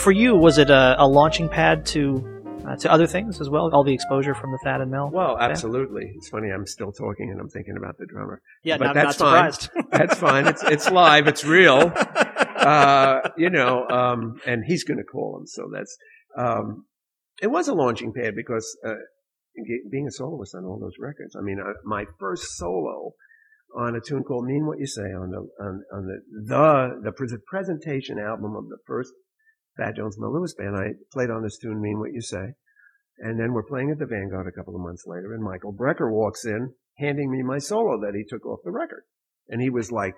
For 0.00 0.10
you, 0.10 0.34
was 0.34 0.58
it 0.58 0.70
a, 0.70 0.96
a 0.98 1.06
launching 1.06 1.48
pad 1.48 1.86
to 1.86 2.42
uh, 2.66 2.76
to 2.76 2.92
other 2.92 3.06
things 3.06 3.40
as 3.40 3.48
well? 3.48 3.70
All 3.72 3.84
the 3.84 3.92
exposure 3.92 4.34
from 4.34 4.50
the 4.52 4.58
Thad 4.64 4.80
and 4.80 4.90
Mel. 4.90 5.10
Well, 5.12 5.38
absolutely. 5.38 6.12
It's 6.16 6.28
funny. 6.28 6.50
I'm 6.50 6.66
still 6.66 6.92
talking 6.92 7.30
and 7.30 7.40
I'm 7.40 7.48
thinking 7.48 7.76
about 7.76 7.98
the 7.98 8.06
drummer. 8.06 8.40
yeah, 8.64 8.78
but 8.78 8.86
not, 8.86 8.94
that's 8.94 9.20
not 9.20 9.70
fine. 9.70 9.86
That's 9.90 10.18
fine. 10.18 10.46
It's 10.46 10.62
it's 10.64 10.90
live. 10.90 11.28
It's 11.28 11.44
real. 11.44 11.92
Uh, 11.94 13.20
you 13.38 13.50
know, 13.50 13.88
um, 13.88 14.40
and 14.46 14.64
he's 14.66 14.84
going 14.84 14.98
to 14.98 15.04
call 15.04 15.38
him. 15.38 15.46
So 15.46 15.70
that's. 15.72 15.96
Um, 16.36 16.84
it 17.42 17.46
was 17.46 17.68
a 17.68 17.74
launching 17.74 18.12
pad 18.12 18.34
because 18.36 18.76
uh, 18.86 18.94
being 19.90 20.06
a 20.06 20.10
soloist 20.10 20.54
on 20.54 20.64
all 20.64 20.78
those 20.78 20.96
records. 20.98 21.34
I 21.36 21.40
mean, 21.40 21.58
uh, 21.58 21.72
my 21.84 22.04
first 22.18 22.44
solo 22.56 23.12
on 23.76 23.94
a 23.94 24.00
tune 24.00 24.24
called 24.24 24.44
"Mean 24.44 24.66
What 24.66 24.78
You 24.78 24.86
Say" 24.86 25.12
on 25.12 25.30
the 25.30 25.48
on, 25.64 25.82
on 25.92 26.06
the 26.06 27.00
the 27.02 27.12
the 27.26 27.38
presentation 27.46 28.18
album 28.18 28.54
of 28.56 28.68
the 28.68 28.78
first 28.86 29.12
Thad 29.76 29.96
Jones 29.96 30.16
and 30.16 30.24
the 30.24 30.28
Lewis 30.28 30.54
band. 30.54 30.76
I 30.76 30.94
played 31.12 31.30
on 31.30 31.42
this 31.42 31.58
tune 31.58 31.80
"Mean 31.80 31.98
What 31.98 32.12
You 32.12 32.20
Say," 32.20 32.54
and 33.18 33.38
then 33.38 33.52
we're 33.52 33.62
playing 33.62 33.90
at 33.90 33.98
the 33.98 34.06
Vanguard 34.06 34.46
a 34.46 34.52
couple 34.52 34.74
of 34.74 34.80
months 34.82 35.04
later, 35.06 35.32
and 35.34 35.42
Michael 35.42 35.72
Brecker 35.72 36.10
walks 36.10 36.44
in, 36.44 36.74
handing 36.98 37.30
me 37.30 37.42
my 37.42 37.58
solo 37.58 38.00
that 38.00 38.14
he 38.14 38.24
took 38.24 38.44
off 38.46 38.60
the 38.64 38.70
record, 38.70 39.04
and 39.48 39.60
he 39.60 39.70
was 39.70 39.90
like 39.92 40.14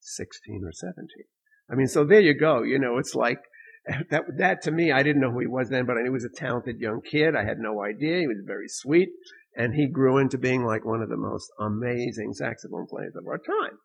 sixteen 0.00 0.62
or 0.64 0.72
seventeen. 0.72 1.26
I 1.70 1.74
mean, 1.74 1.86
so 1.88 2.04
there 2.04 2.20
you 2.20 2.38
go. 2.38 2.62
You 2.62 2.78
know, 2.78 2.98
it's 2.98 3.14
like 3.14 3.38
that. 4.10 4.22
That 4.38 4.62
to 4.62 4.70
me, 4.70 4.92
I 4.92 5.02
didn't 5.02 5.20
know 5.22 5.30
who 5.30 5.40
he 5.40 5.46
was 5.46 5.68
then, 5.68 5.86
but 5.86 5.96
I 5.96 6.00
knew 6.00 6.06
he 6.06 6.10
was 6.10 6.24
a 6.24 6.28
talented 6.36 6.78
young 6.78 7.00
kid. 7.00 7.34
I 7.36 7.44
had 7.44 7.58
no 7.58 7.82
idea. 7.82 8.20
He 8.20 8.26
was 8.26 8.42
very 8.44 8.68
sweet, 8.68 9.10
and 9.56 9.74
he 9.74 9.86
grew 9.88 10.18
into 10.18 10.38
being 10.38 10.64
like 10.64 10.84
one 10.84 11.02
of 11.02 11.08
the 11.08 11.16
most 11.16 11.50
amazing 11.60 12.32
saxophone 12.34 12.86
players 12.88 13.14
of 13.16 13.26
our 13.26 13.38
time. 13.38 13.78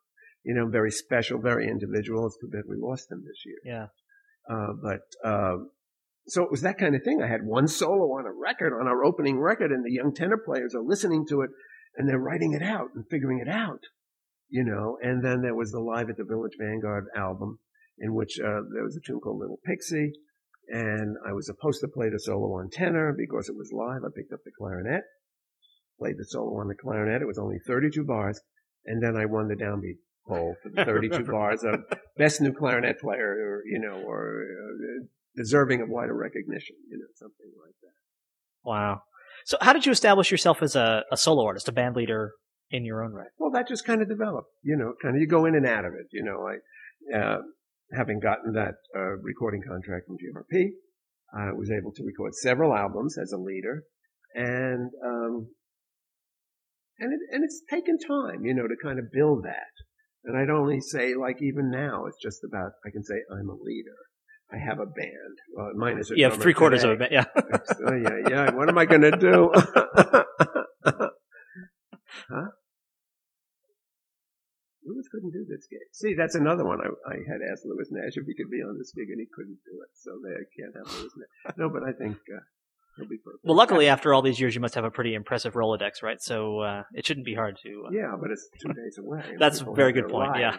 You 0.44 0.56
know, 0.56 0.68
very 0.68 0.92
special, 0.92 1.40
very 1.40 1.68
individual. 1.68 2.26
It's 2.26 2.38
too 2.40 2.48
bad 2.50 2.64
we 2.68 2.78
lost 2.78 3.12
him 3.12 3.24
this 3.26 3.44
year. 3.46 3.58
yeah. 3.66 3.86
Uh, 4.50 4.74
but 4.82 5.02
um, 5.24 5.70
so 6.28 6.44
it 6.44 6.52
was 6.52 6.62
that 6.62 6.78
kind 6.78 6.96
of 6.96 7.04
thing. 7.04 7.22
I 7.22 7.28
had 7.28 7.46
one 7.46 7.68
solo 7.68 8.18
on 8.18 8.26
a 8.26 8.32
record, 8.32 8.74
on 8.74 8.88
our 8.88 9.04
opening 9.04 9.40
record, 9.40 9.72
and 9.72 9.86
the 9.86 9.94
young 9.94 10.14
tenor 10.14 10.38
players 10.38 10.74
are 10.76 10.82
listening 10.82 11.26
to 11.30 11.42
it 11.42 11.52
and 11.96 12.08
they're 12.08 12.20
writing 12.20 12.54
it 12.54 12.62
out 12.62 12.90
and 12.96 13.06
figuring 13.10 13.40
it 13.40 13.50
out, 13.50 13.82
you 14.48 14.64
know. 14.64 14.98
And 15.02 15.24
then 15.24 15.42
there 15.42 15.56
was 15.56 15.72
the 15.72 15.80
Live 15.80 16.10
at 16.10 16.18
the 16.18 16.24
Village 16.24 16.54
Vanguard 16.60 17.06
album, 17.16 17.60
in 18.00 18.14
which 18.14 18.40
uh, 18.40 18.62
there 18.74 18.84
was 18.84 18.96
a 18.96 19.06
tune 19.06 19.20
called 19.20 19.40
Little 19.40 19.60
Pixie, 19.66 20.14
and 20.70 21.18
I 21.28 21.34
was 21.34 21.48
supposed 21.48 21.82
to 21.82 21.88
play 21.88 22.10
the 22.10 22.20
solo 22.20 22.60
on 22.60 22.70
tenor 22.72 23.14
because 23.18 23.50
it 23.50 23.58
was 23.58 23.72
live. 23.74 24.04
I 24.04 24.10
picked 24.16 24.34
up 24.34 24.40
the 24.46 24.52
clarinet, 24.58 25.04
played 26.00 26.18
the 26.18 26.26
solo 26.26 26.60
on 26.60 26.68
the 26.68 26.76
clarinet. 26.76 27.22
It 27.22 27.28
was 27.28 27.40
only 27.40 27.58
32 27.66 28.04
bars, 28.06 28.40
and 28.86 29.02
then 29.04 29.18
I 29.18 29.26
won 29.26 29.48
the 29.48 29.56
downbeat 29.56 29.98
poll 30.30 30.56
for 30.64 30.70
the 30.70 30.86
32 30.86 31.24
bars 31.24 31.64
of 31.64 31.82
best 32.18 32.42
new 32.42 32.54
clarinet 32.54 33.00
player, 33.00 33.32
or 33.32 33.64
you 33.66 33.80
know, 33.80 34.04
or 34.08 34.44
uh, 34.44 35.06
deserving 35.36 35.82
of 35.82 35.90
wider 35.90 36.16
recognition, 36.16 36.76
you 36.90 36.98
know, 36.98 37.06
something 37.16 37.52
like 37.66 37.76
that. 37.82 38.70
Wow. 38.70 39.02
So, 39.46 39.58
how 39.62 39.74
did 39.74 39.86
you 39.86 39.92
establish 39.92 40.32
yourself 40.32 40.62
as 40.62 40.76
a, 40.76 41.04
a 41.12 41.18
solo 41.18 41.46
artist, 41.46 41.68
a 41.68 41.72
band 41.72 41.96
leader 41.96 42.34
in 42.72 42.86
your 42.86 43.04
own 43.04 43.14
right? 43.14 43.30
Well, 43.38 43.52
that 43.52 43.68
just 43.68 43.86
kind 43.86 44.02
of 44.02 44.10
developed, 44.10 44.50
you 44.64 44.78
know, 44.78 44.94
kind 45.02 45.16
of 45.16 45.22
you 45.22 45.28
go 45.28 45.46
in 45.46 45.56
and 45.56 45.66
out 45.66 45.86
of 45.86 45.94
it, 45.94 46.08
you 46.12 46.24
know. 46.24 46.48
I, 46.48 47.18
uh, 47.18 47.38
having 47.94 48.20
gotten 48.20 48.54
that 48.54 48.76
uh, 48.96 49.18
recording 49.22 49.62
contract 49.68 50.06
from 50.06 50.18
GRP, 50.18 50.70
I 51.34 51.52
was 51.54 51.72
able 51.72 51.92
to 51.94 52.04
record 52.04 52.36
several 52.36 52.74
albums 52.76 53.18
as 53.18 53.32
a 53.32 53.38
leader, 53.38 53.84
and 54.36 54.92
um, 55.04 55.48
and 57.00 57.14
it, 57.14 57.20
and 57.32 57.44
it's 57.44 57.62
taken 57.70 57.98
time, 57.98 58.46
you 58.46 58.54
know, 58.54 58.68
to 58.68 58.76
kind 58.82 59.00
of 59.00 59.06
build 59.12 59.44
that. 59.44 59.72
And 60.26 60.38
I'd 60.38 60.50
only 60.50 60.82
say, 60.82 61.16
like, 61.16 61.42
even 61.42 61.72
now, 61.72 62.06
it's 62.06 62.22
just 62.22 62.44
about 62.44 62.72
I 62.86 62.90
can 62.92 63.04
say 63.04 63.16
I'm 63.32 63.50
a 63.50 63.56
leader. 63.56 63.96
I 64.52 64.58
have 64.58 64.80
a 64.80 64.86
band. 64.86 65.38
Well, 65.54 65.72
mine 65.76 66.00
is 66.00 66.12
a 66.12 66.18
You 66.18 66.26
have 66.26 66.42
three 66.42 66.54
quarters 66.54 66.84
of 66.84 66.92
a 66.92 66.96
band. 66.96 67.12
Yeah. 67.12 67.26
Oh, 67.86 67.96
yeah, 67.96 68.18
yeah. 68.30 68.52
What 68.52 68.68
am 68.68 68.78
I 68.78 68.86
going 68.86 69.02
to 69.02 69.12
do? 69.12 69.52
huh? 72.30 72.50
Lewis 74.86 75.08
couldn't 75.12 75.32
do 75.32 75.46
this 75.48 75.68
gig. 75.70 75.86
See, 75.94 76.16
that's 76.18 76.36
another 76.36 76.66
one. 76.66 76.80
I, 76.82 76.90
I 77.10 77.18
had 77.30 77.42
asked 77.52 77.64
Lewis 77.66 77.90
Nash 77.92 78.18
if 78.18 78.26
he 78.26 78.34
could 78.34 78.50
be 78.50 78.62
on 78.66 78.78
this 78.78 78.92
gig, 78.96 79.10
and 79.10 79.20
he 79.22 79.28
couldn't 79.32 79.60
do 79.66 79.82
it. 79.86 79.92
So 79.94 80.18
they 80.18 80.34
can't 80.58 80.76
have 80.76 80.90
Lewis 80.98 81.14
Nash. 81.16 81.56
no, 81.58 81.70
but 81.70 81.84
I 81.84 81.94
think 81.94 82.18
uh, 82.34 82.42
he'll 83.00 83.10
be 83.10 83.18
perfect. 83.18 83.44
Well, 83.44 83.56
luckily, 83.56 83.88
after 83.88 84.14
all 84.14 84.22
these 84.22 84.40
years, 84.40 84.56
you 84.56 84.62
must 84.62 84.76
have 84.76 84.84
a 84.84 84.92
pretty 84.92 85.14
impressive 85.14 85.54
Rolodex, 85.54 86.04
right? 86.04 86.22
So 86.22 86.60
uh, 86.60 86.84
it 86.94 87.06
shouldn't 87.06 87.26
be 87.26 87.34
hard 87.34 87.58
to. 87.64 87.84
Uh, 87.88 87.92
yeah, 87.92 88.16
but 88.20 88.32
it's 88.32 88.48
two 88.62 88.74
days 88.74 88.98
away. 88.98 89.24
That's 89.40 89.62
a 89.62 89.66
very 89.72 89.94
good 89.94 90.10
point, 90.10 90.32
yeah. 90.38 90.58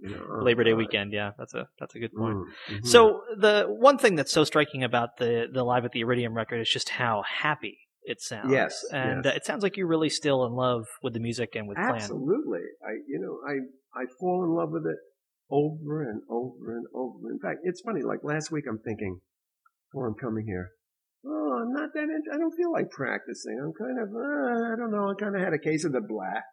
you 0.00 0.10
know, 0.10 0.26
oh, 0.30 0.44
Labor 0.44 0.64
Day 0.64 0.70
God. 0.70 0.76
weekend, 0.78 1.12
yeah, 1.12 1.32
that's 1.38 1.54
a 1.54 1.68
that's 1.78 1.94
a 1.94 1.98
good 1.98 2.14
point. 2.14 2.36
Mm, 2.36 2.78
mhm. 2.78 2.86
So 2.86 3.22
the 3.36 3.66
one 3.68 3.98
thing 3.98 4.14
that's 4.14 4.32
so 4.32 4.44
striking 4.44 4.82
about 4.82 5.18
the 5.18 5.46
the 5.52 5.62
live 5.62 5.84
at 5.84 5.92
the 5.92 6.00
Iridium 6.00 6.34
record 6.34 6.60
is 6.60 6.68
just 6.70 6.88
how 6.88 7.22
happy 7.42 7.78
it 8.02 8.20
sounds. 8.20 8.50
Yes, 8.50 8.84
and 8.92 9.24
yes. 9.24 9.32
Uh, 9.32 9.36
it 9.36 9.44
sounds 9.44 9.62
like 9.62 9.76
you're 9.76 9.86
really 9.86 10.08
still 10.08 10.44
in 10.46 10.52
love 10.52 10.86
with 11.02 11.12
the 11.12 11.20
music 11.20 11.54
and 11.54 11.68
with 11.68 11.76
Plan. 11.76 11.94
Absolutely. 11.94 12.60
I, 12.82 12.92
you 13.06 13.18
know, 13.20 13.38
I, 13.46 14.00
I 14.00 14.04
fall 14.18 14.44
in 14.44 14.50
love 14.50 14.70
with 14.70 14.86
it 14.86 14.98
over 15.50 16.02
and 16.02 16.22
over 16.30 16.76
and 16.76 16.86
over. 16.94 17.30
In 17.30 17.38
fact, 17.38 17.60
it's 17.64 17.80
funny. 17.80 18.02
Like 18.02 18.20
last 18.22 18.50
week, 18.50 18.64
I'm 18.68 18.78
thinking, 18.78 19.20
before 19.90 20.06
I'm 20.06 20.14
coming 20.14 20.46
here, 20.46 20.70
oh, 21.26 21.62
I'm 21.62 21.72
not 21.72 21.90
that. 21.94 22.04
In- 22.04 22.32
I 22.32 22.36
don't 22.38 22.54
feel 22.56 22.72
like 22.72 22.90
practicing. 22.90 23.58
I'm 23.62 23.72
kind 23.72 23.98
of, 23.98 24.08
uh, 24.14 24.72
I 24.72 24.76
don't 24.76 24.90
know. 24.90 25.10
I 25.10 25.14
kind 25.18 25.36
of 25.36 25.42
had 25.42 25.52
a 25.54 25.58
case 25.58 25.84
of 25.84 25.92
the 25.92 26.00
black, 26.00 26.44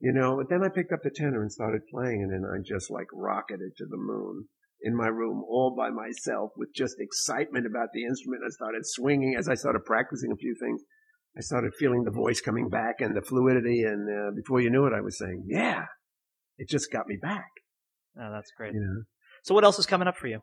you 0.00 0.12
know. 0.12 0.36
But 0.36 0.48
then 0.50 0.64
I 0.64 0.68
picked 0.68 0.92
up 0.92 1.00
the 1.02 1.10
tenor 1.14 1.42
and 1.42 1.52
started 1.52 1.82
playing, 1.92 2.22
and 2.22 2.32
then 2.32 2.44
I 2.48 2.58
just 2.64 2.90
like 2.90 3.06
rocketed 3.12 3.76
to 3.78 3.86
the 3.86 3.96
moon 3.96 4.46
in 4.82 4.96
my 4.96 5.08
room 5.08 5.42
all 5.48 5.74
by 5.76 5.90
myself 5.90 6.52
with 6.56 6.70
just 6.74 6.96
excitement 6.98 7.66
about 7.66 7.88
the 7.92 8.04
instrument. 8.04 8.42
I 8.46 8.50
started 8.50 8.82
swinging 8.84 9.36
as 9.38 9.48
I 9.48 9.54
started 9.54 9.84
practicing 9.84 10.32
a 10.32 10.36
few 10.36 10.54
things. 10.58 10.82
I 11.36 11.42
started 11.42 11.72
feeling 11.78 12.04
the 12.04 12.10
voice 12.10 12.40
coming 12.40 12.68
back 12.68 12.96
and 13.00 13.16
the 13.16 13.22
fluidity, 13.22 13.82
and 13.84 14.08
uh, 14.08 14.30
before 14.34 14.60
you 14.60 14.70
knew 14.70 14.86
it, 14.86 14.92
I 14.92 15.00
was 15.00 15.18
saying, 15.18 15.44
"Yeah, 15.46 15.84
it 16.58 16.68
just 16.68 16.90
got 16.90 17.06
me 17.06 17.16
back." 17.20 17.50
Oh, 18.20 18.32
that's 18.32 18.50
great. 18.56 18.74
You 18.74 18.80
know, 18.80 19.02
So 19.44 19.54
what 19.54 19.64
else 19.64 19.78
is 19.78 19.86
coming 19.86 20.08
up 20.08 20.16
for 20.16 20.26
you? 20.26 20.40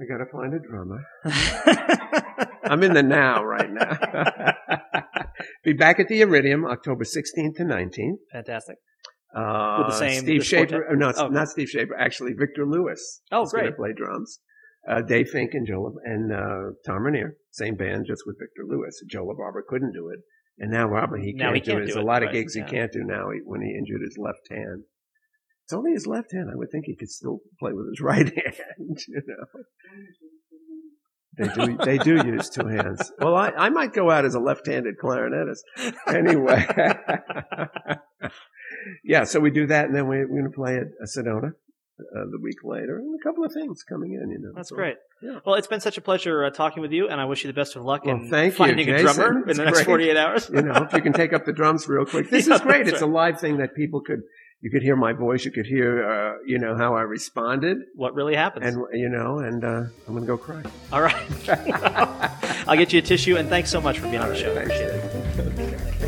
I 0.00 0.04
got 0.06 0.18
to 0.18 0.26
find 0.30 0.54
a 0.54 0.58
drummer. 0.60 1.04
I'm 2.64 2.82
in 2.82 2.92
the 2.94 3.02
now 3.02 3.42
right 3.42 3.70
now. 3.70 3.98
Be 5.64 5.72
back 5.72 5.98
at 5.98 6.08
the 6.08 6.20
Iridium 6.20 6.64
October 6.64 7.04
16th 7.04 7.56
to 7.56 7.64
19th. 7.64 8.18
Fantastic. 8.32 8.76
Uh, 9.34 9.76
With 9.78 9.88
the 9.88 9.98
same- 9.98 10.22
Steve 10.22 10.44
Schaefer. 10.44 10.86
No, 10.96 11.08
it's 11.08 11.18
Oh. 11.18 11.28
not 11.28 11.48
Steve 11.48 11.68
Schaefer. 11.68 11.96
Actually, 11.98 12.32
Victor 12.34 12.64
Lewis. 12.66 13.22
Oh, 13.32 13.42
is 13.42 13.52
going 13.52 13.64
to 13.64 13.70
great. 13.72 13.76
play 13.76 13.92
drums. 13.96 14.40
Uh, 14.88 15.02
Dave 15.02 15.28
Fink 15.28 15.50
and 15.52 15.66
Joe 15.66 15.92
and 16.04 16.32
uh, 16.32 16.70
Tom 16.86 17.02
Ranier, 17.04 17.34
same 17.50 17.74
band, 17.74 18.06
just 18.06 18.22
with 18.26 18.36
Victor 18.38 18.62
Lewis. 18.66 19.02
Joe 19.10 19.26
LaBarbera 19.26 19.62
couldn't 19.68 19.92
do 19.92 20.08
it, 20.08 20.20
and 20.58 20.70
now 20.70 20.86
Robert 20.88 21.18
he 21.20 21.34
can't, 21.34 21.54
he 21.54 21.60
can't 21.60 21.64
do 21.78 21.82
it. 21.82 21.86
There's 21.86 21.96
a 21.96 22.00
lot 22.00 22.22
right, 22.22 22.28
of 22.28 22.32
gigs 22.32 22.56
yeah. 22.56 22.64
he 22.64 22.70
can't 22.70 22.92
do 22.92 23.02
now 23.04 23.28
he- 23.30 23.40
when 23.44 23.60
he 23.60 23.76
injured 23.76 24.00
his 24.00 24.16
left 24.16 24.48
hand. 24.50 24.84
It's 25.68 25.74
only 25.74 25.92
his 25.92 26.06
left 26.06 26.32
hand. 26.32 26.48
I 26.50 26.56
would 26.56 26.70
think 26.70 26.86
he 26.86 26.96
could 26.96 27.10
still 27.10 27.40
play 27.60 27.72
with 27.74 27.88
his 27.90 28.00
right 28.02 28.24
hand. 28.24 28.98
You 29.06 29.20
know. 29.26 29.44
They 31.36 31.48
do. 31.66 31.76
They 31.84 31.98
do 31.98 32.26
use 32.26 32.48
two 32.48 32.66
hands. 32.66 33.12
Well, 33.20 33.36
I, 33.36 33.50
I 33.50 33.68
might 33.68 33.92
go 33.92 34.10
out 34.10 34.24
as 34.24 34.34
a 34.34 34.40
left-handed 34.40 34.94
clarinetist. 34.98 35.58
Anyway, 36.06 36.66
yeah. 39.04 39.24
So 39.24 39.40
we 39.40 39.50
do 39.50 39.66
that, 39.66 39.84
and 39.86 39.94
then 39.94 40.08
we, 40.08 40.16
we're 40.18 40.40
going 40.40 40.44
to 40.44 40.50
play 40.50 40.76
at 40.76 40.86
a 41.02 41.04
Sedona 41.06 41.50
uh, 41.50 42.24
the 42.30 42.38
week 42.42 42.56
later, 42.64 42.96
and 42.98 43.14
a 43.14 43.22
couple 43.22 43.44
of 43.44 43.52
things 43.52 43.82
coming 43.82 44.14
in. 44.14 44.30
You 44.30 44.38
know, 44.40 44.52
That's 44.56 44.70
So- 44.70 44.76
great. 44.76 44.96
Yeah. 45.20 45.40
Well, 45.44 45.56
it's 45.56 45.66
been 45.66 45.80
such 45.80 45.98
a 45.98 46.00
pleasure 46.00 46.44
uh, 46.44 46.50
talking 46.50 46.80
with 46.80 46.92
you, 46.92 47.08
and 47.08 47.20
I 47.20 47.24
wish 47.24 47.42
you 47.44 47.48
the 47.48 47.54
best 47.54 47.74
of 47.76 47.82
luck 47.84 48.04
Well, 48.04 48.14
in 48.16 48.30
thank 48.30 48.52
you, 48.52 48.56
finding 48.56 48.88
a 48.88 48.98
Jason. 48.98 49.14
drummer 49.16 49.42
in 49.42 49.48
It's 49.50 49.58
the 49.58 49.64
next 49.64 49.78
great. 49.78 49.86
48 49.86 50.16
hours. 50.16 50.48
You 50.52 50.62
know, 50.62 50.72
if 50.88 50.92
you 50.92 51.02
can 51.02 51.12
take 51.12 51.32
up 51.32 51.44
the 51.44 51.52
drums 51.52 51.86
real 51.88 52.04
quick. 52.06 52.30
This 52.30 52.46
Yeah, 52.46 52.54
is 52.54 52.60
great. 52.62 52.86
It's 52.88 53.02
a 53.02 53.06
live 53.06 53.40
thing 53.40 53.58
that 53.58 53.74
people 53.74 54.00
could. 54.00 54.20
You 54.60 54.70
could 54.70 54.82
hear 54.82 54.96
my 54.96 55.12
voice. 55.12 55.44
You 55.44 55.52
could 55.52 55.66
hear, 55.66 56.04
uh, 56.04 56.34
you 56.44 56.58
know, 56.58 56.76
how 56.76 56.94
I 56.94 57.02
responded, 57.02 57.78
what 57.94 58.14
really 58.14 58.34
happened? 58.34 58.64
and 58.64 58.84
you 58.92 59.08
know, 59.08 59.38
and 59.38 59.64
uh, 59.64 59.68
I'm 59.68 60.14
going 60.14 60.22
to 60.22 60.26
go 60.26 60.36
cry. 60.36 60.62
All 60.92 61.00
right. 61.00 61.48
I'll 62.66 62.76
get 62.76 62.92
you 62.92 62.98
a 62.98 63.02
tissue, 63.02 63.36
and 63.36 63.48
thanks 63.48 63.70
so 63.70 63.80
much 63.80 64.00
for 64.00 64.08
being 64.08 64.20
on 64.20 64.28
the 64.28 64.36
show. 64.36 64.52
Thanks. 64.54 64.74
Appreciate 65.38 66.02
it. 66.02 66.07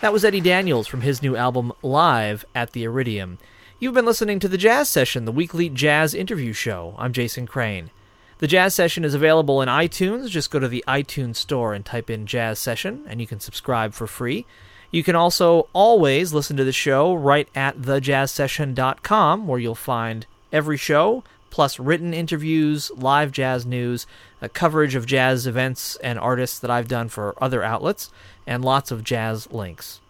That 0.00 0.12
was 0.12 0.24
Eddie 0.24 0.40
Daniels 0.40 0.86
from 0.86 1.00
his 1.00 1.22
new 1.22 1.34
album 1.34 1.72
Live 1.82 2.44
at 2.54 2.70
the 2.70 2.84
Iridium. 2.84 3.38
You've 3.80 3.94
been 3.94 4.06
listening 4.06 4.38
to 4.38 4.46
The 4.46 4.56
Jazz 4.56 4.88
Session, 4.88 5.24
the 5.24 5.32
weekly 5.32 5.68
jazz 5.68 6.14
interview 6.14 6.52
show. 6.52 6.94
I'm 6.96 7.12
Jason 7.12 7.48
Crane. 7.48 7.90
The 8.38 8.46
Jazz 8.46 8.76
Session 8.76 9.04
is 9.04 9.14
available 9.14 9.60
in 9.60 9.68
iTunes. 9.68 10.30
Just 10.30 10.52
go 10.52 10.60
to 10.60 10.68
the 10.68 10.84
iTunes 10.86 11.34
store 11.34 11.74
and 11.74 11.84
type 11.84 12.10
in 12.10 12.26
Jazz 12.26 12.60
Session, 12.60 13.06
and 13.08 13.20
you 13.20 13.26
can 13.26 13.40
subscribe 13.40 13.92
for 13.92 14.06
free. 14.06 14.46
You 14.92 15.02
can 15.02 15.16
also 15.16 15.66
always 15.72 16.32
listen 16.32 16.56
to 16.58 16.64
the 16.64 16.70
show 16.70 17.12
right 17.12 17.48
at 17.56 17.78
thejazzsession.com, 17.78 19.48
where 19.48 19.58
you'll 19.58 19.74
find 19.74 20.26
every 20.52 20.76
show, 20.76 21.24
plus 21.50 21.80
written 21.80 22.14
interviews, 22.14 22.92
live 22.94 23.32
jazz 23.32 23.66
news, 23.66 24.06
coverage 24.52 24.94
of 24.94 25.06
jazz 25.06 25.44
events 25.46 25.96
and 25.96 26.20
artists 26.20 26.60
that 26.60 26.70
I've 26.70 26.86
done 26.86 27.08
for 27.08 27.34
other 27.42 27.64
outlets, 27.64 28.12
and 28.48 28.64
lots 28.64 28.90
of 28.90 29.04
jazz 29.04 29.48
links. 29.52 30.00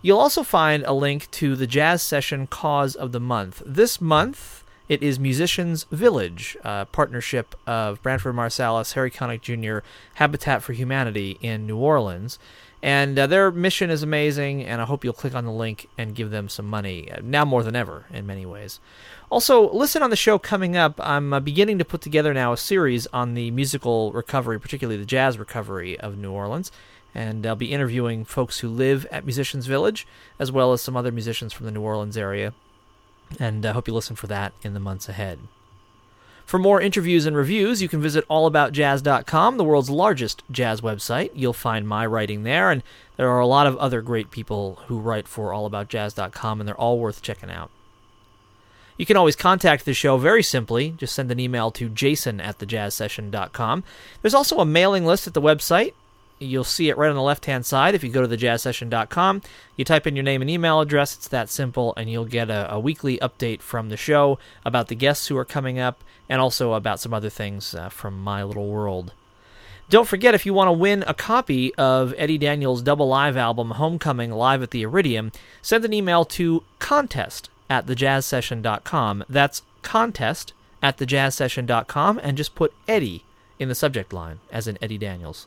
You'll 0.00 0.20
also 0.20 0.42
find 0.42 0.84
a 0.84 0.92
link 0.92 1.30
to 1.32 1.56
the 1.56 1.66
jazz 1.66 2.00
session 2.00 2.46
cause 2.46 2.94
of 2.94 3.12
the 3.12 3.20
month. 3.20 3.62
This 3.66 4.00
month, 4.00 4.62
it 4.88 5.02
is 5.02 5.18
Musicians 5.18 5.84
Village, 5.90 6.56
a 6.62 6.86
partnership 6.86 7.56
of 7.66 8.00
Branford 8.02 8.36
Marsalis, 8.36 8.92
Harry 8.92 9.10
Connick 9.10 9.40
Jr., 9.40 9.84
Habitat 10.14 10.62
for 10.62 10.74
Humanity 10.74 11.38
in 11.42 11.66
New 11.66 11.76
Orleans. 11.76 12.38
And 12.82 13.18
uh, 13.18 13.26
their 13.26 13.50
mission 13.50 13.90
is 13.90 14.04
amazing, 14.04 14.62
and 14.62 14.80
I 14.80 14.84
hope 14.84 15.02
you'll 15.02 15.12
click 15.12 15.34
on 15.34 15.44
the 15.44 15.50
link 15.50 15.88
and 15.98 16.14
give 16.14 16.30
them 16.30 16.48
some 16.48 16.66
money, 16.66 17.10
uh, 17.10 17.18
now 17.20 17.44
more 17.44 17.64
than 17.64 17.74
ever, 17.74 18.04
in 18.12 18.26
many 18.26 18.46
ways. 18.46 18.78
Also, 19.28 19.72
listen 19.72 20.04
on 20.04 20.10
the 20.10 20.16
show 20.16 20.38
coming 20.38 20.76
up. 20.76 21.00
I'm 21.02 21.32
uh, 21.32 21.40
beginning 21.40 21.78
to 21.78 21.84
put 21.84 22.00
together 22.00 22.32
now 22.32 22.52
a 22.52 22.56
series 22.56 23.08
on 23.08 23.34
the 23.34 23.50
musical 23.50 24.12
recovery, 24.12 24.60
particularly 24.60 24.98
the 24.98 25.06
jazz 25.06 25.36
recovery 25.36 25.98
of 25.98 26.16
New 26.16 26.30
Orleans. 26.30 26.70
And 27.14 27.46
I'll 27.46 27.56
be 27.56 27.72
interviewing 27.72 28.24
folks 28.24 28.58
who 28.58 28.68
live 28.68 29.06
at 29.10 29.24
Musicians 29.24 29.66
Village, 29.66 30.06
as 30.38 30.52
well 30.52 30.72
as 30.72 30.82
some 30.82 30.96
other 30.96 31.12
musicians 31.12 31.52
from 31.52 31.66
the 31.66 31.72
New 31.72 31.80
Orleans 31.80 32.16
area. 32.16 32.52
And 33.40 33.64
I 33.64 33.72
hope 33.72 33.88
you 33.88 33.94
listen 33.94 34.16
for 34.16 34.26
that 34.26 34.52
in 34.62 34.74
the 34.74 34.80
months 34.80 35.08
ahead. 35.08 35.38
For 36.46 36.58
more 36.60 36.80
interviews 36.80 37.26
and 37.26 37.36
reviews, 37.36 37.82
you 37.82 37.88
can 37.88 38.00
visit 38.00 38.26
allaboutjazz.com, 38.28 39.56
the 39.56 39.64
world's 39.64 39.90
largest 39.90 40.44
jazz 40.48 40.80
website. 40.80 41.30
You'll 41.34 41.52
find 41.52 41.88
my 41.88 42.06
writing 42.06 42.44
there, 42.44 42.70
and 42.70 42.84
there 43.16 43.28
are 43.30 43.40
a 43.40 43.46
lot 43.48 43.66
of 43.66 43.76
other 43.78 44.00
great 44.00 44.30
people 44.30 44.78
who 44.86 45.00
write 45.00 45.26
for 45.26 45.50
allaboutjazz.com, 45.50 46.60
and 46.60 46.68
they're 46.68 46.80
all 46.80 47.00
worth 47.00 47.20
checking 47.20 47.50
out. 47.50 47.70
You 48.96 49.04
can 49.04 49.16
always 49.16 49.34
contact 49.34 49.84
the 49.84 49.92
show 49.92 50.18
very 50.18 50.42
simply. 50.42 50.90
Just 50.90 51.14
send 51.14 51.32
an 51.32 51.40
email 51.40 51.72
to 51.72 51.88
jason 51.88 52.40
at 52.40 52.58
thejazzsession.com. 52.58 53.82
There's 54.22 54.34
also 54.34 54.60
a 54.60 54.64
mailing 54.64 55.04
list 55.04 55.26
at 55.26 55.34
the 55.34 55.42
website. 55.42 55.94
You'll 56.38 56.64
see 56.64 56.90
it 56.90 56.98
right 56.98 57.08
on 57.08 57.16
the 57.16 57.22
left 57.22 57.46
hand 57.46 57.64
side 57.64 57.94
if 57.94 58.04
you 58.04 58.10
go 58.10 58.26
to 58.26 58.36
thejazzsession.com. 58.36 59.42
You 59.76 59.84
type 59.84 60.06
in 60.06 60.16
your 60.16 60.22
name 60.22 60.42
and 60.42 60.50
email 60.50 60.80
address, 60.80 61.14
it's 61.14 61.28
that 61.28 61.48
simple, 61.48 61.94
and 61.96 62.10
you'll 62.10 62.26
get 62.26 62.50
a, 62.50 62.72
a 62.72 62.78
weekly 62.78 63.16
update 63.18 63.62
from 63.62 63.88
the 63.88 63.96
show 63.96 64.38
about 64.64 64.88
the 64.88 64.94
guests 64.94 65.28
who 65.28 65.36
are 65.38 65.46
coming 65.46 65.78
up 65.78 66.04
and 66.28 66.40
also 66.40 66.74
about 66.74 67.00
some 67.00 67.14
other 67.14 67.30
things 67.30 67.74
uh, 67.74 67.88
from 67.88 68.20
my 68.20 68.42
little 68.42 68.68
world. 68.68 69.12
Don't 69.88 70.08
forget, 70.08 70.34
if 70.34 70.44
you 70.44 70.52
want 70.52 70.68
to 70.68 70.72
win 70.72 71.04
a 71.06 71.14
copy 71.14 71.72
of 71.76 72.12
Eddie 72.18 72.38
Daniels' 72.38 72.82
double 72.82 73.06
live 73.06 73.36
album, 73.36 73.72
Homecoming 73.72 74.32
Live 74.32 74.62
at 74.62 74.72
the 74.72 74.82
Iridium, 74.82 75.30
send 75.62 75.84
an 75.84 75.92
email 75.92 76.24
to 76.24 76.64
contest 76.80 77.48
at 77.70 77.86
thejazzsession.com. 77.86 79.24
That's 79.28 79.62
contest 79.82 80.52
at 80.82 80.98
thejazzsession.com 80.98 82.20
and 82.22 82.36
just 82.36 82.56
put 82.56 82.74
Eddie 82.88 83.24
in 83.60 83.68
the 83.68 83.74
subject 83.74 84.12
line, 84.12 84.40
as 84.50 84.66
in 84.66 84.76
Eddie 84.82 84.98
Daniels. 84.98 85.46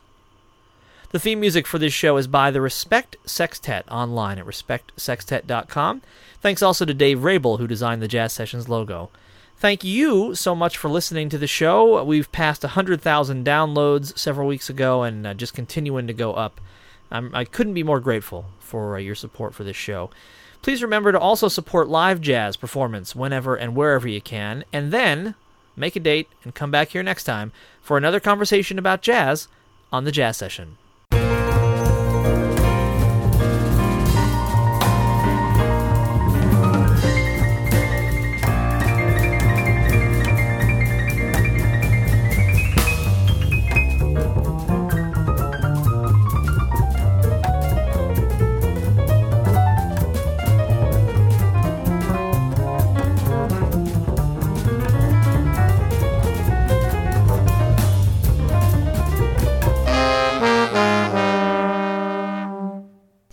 The 1.10 1.18
theme 1.18 1.40
music 1.40 1.66
for 1.66 1.80
this 1.80 1.92
show 1.92 2.16
is 2.18 2.28
by 2.28 2.52
the 2.52 2.60
Respect 2.60 3.16
Sextet 3.26 3.84
online 3.90 4.38
at 4.38 4.46
respectsextet.com. 4.46 6.02
Thanks 6.40 6.62
also 6.62 6.84
to 6.84 6.94
Dave 6.94 7.24
Rabel, 7.24 7.56
who 7.56 7.66
designed 7.66 8.00
the 8.00 8.06
Jazz 8.06 8.32
Sessions 8.32 8.68
logo. 8.68 9.10
Thank 9.56 9.82
you 9.82 10.36
so 10.36 10.54
much 10.54 10.78
for 10.78 10.88
listening 10.88 11.28
to 11.30 11.36
the 11.36 11.48
show. 11.48 12.04
We've 12.04 12.30
passed 12.30 12.62
100,000 12.62 13.44
downloads 13.44 14.16
several 14.16 14.46
weeks 14.46 14.70
ago 14.70 15.02
and 15.02 15.26
uh, 15.26 15.34
just 15.34 15.52
continuing 15.52 16.06
to 16.06 16.12
go 16.12 16.34
up. 16.34 16.60
I'm, 17.10 17.34
I 17.34 17.44
could 17.44 17.66
not 17.66 17.74
be 17.74 17.82
more 17.82 17.98
grateful 17.98 18.44
for 18.60 18.94
uh, 18.94 19.00
your 19.00 19.16
support 19.16 19.52
for 19.52 19.64
this 19.64 19.76
show. 19.76 20.10
Please 20.62 20.80
remember 20.80 21.10
to 21.10 21.18
also 21.18 21.48
support 21.48 21.88
live 21.88 22.20
jazz 22.20 22.56
performance 22.56 23.16
whenever 23.16 23.56
and 23.56 23.74
wherever 23.74 24.06
you 24.06 24.20
can, 24.20 24.62
and 24.72 24.92
then 24.92 25.34
make 25.74 25.96
a 25.96 26.00
date 26.00 26.28
and 26.44 26.54
come 26.54 26.70
back 26.70 26.90
here 26.90 27.02
next 27.02 27.24
time 27.24 27.50
for 27.82 27.96
another 27.98 28.20
conversation 28.20 28.78
about 28.78 29.02
jazz 29.02 29.48
on 29.90 30.04
the 30.04 30.12
Jazz 30.12 30.36
Session. 30.36 30.76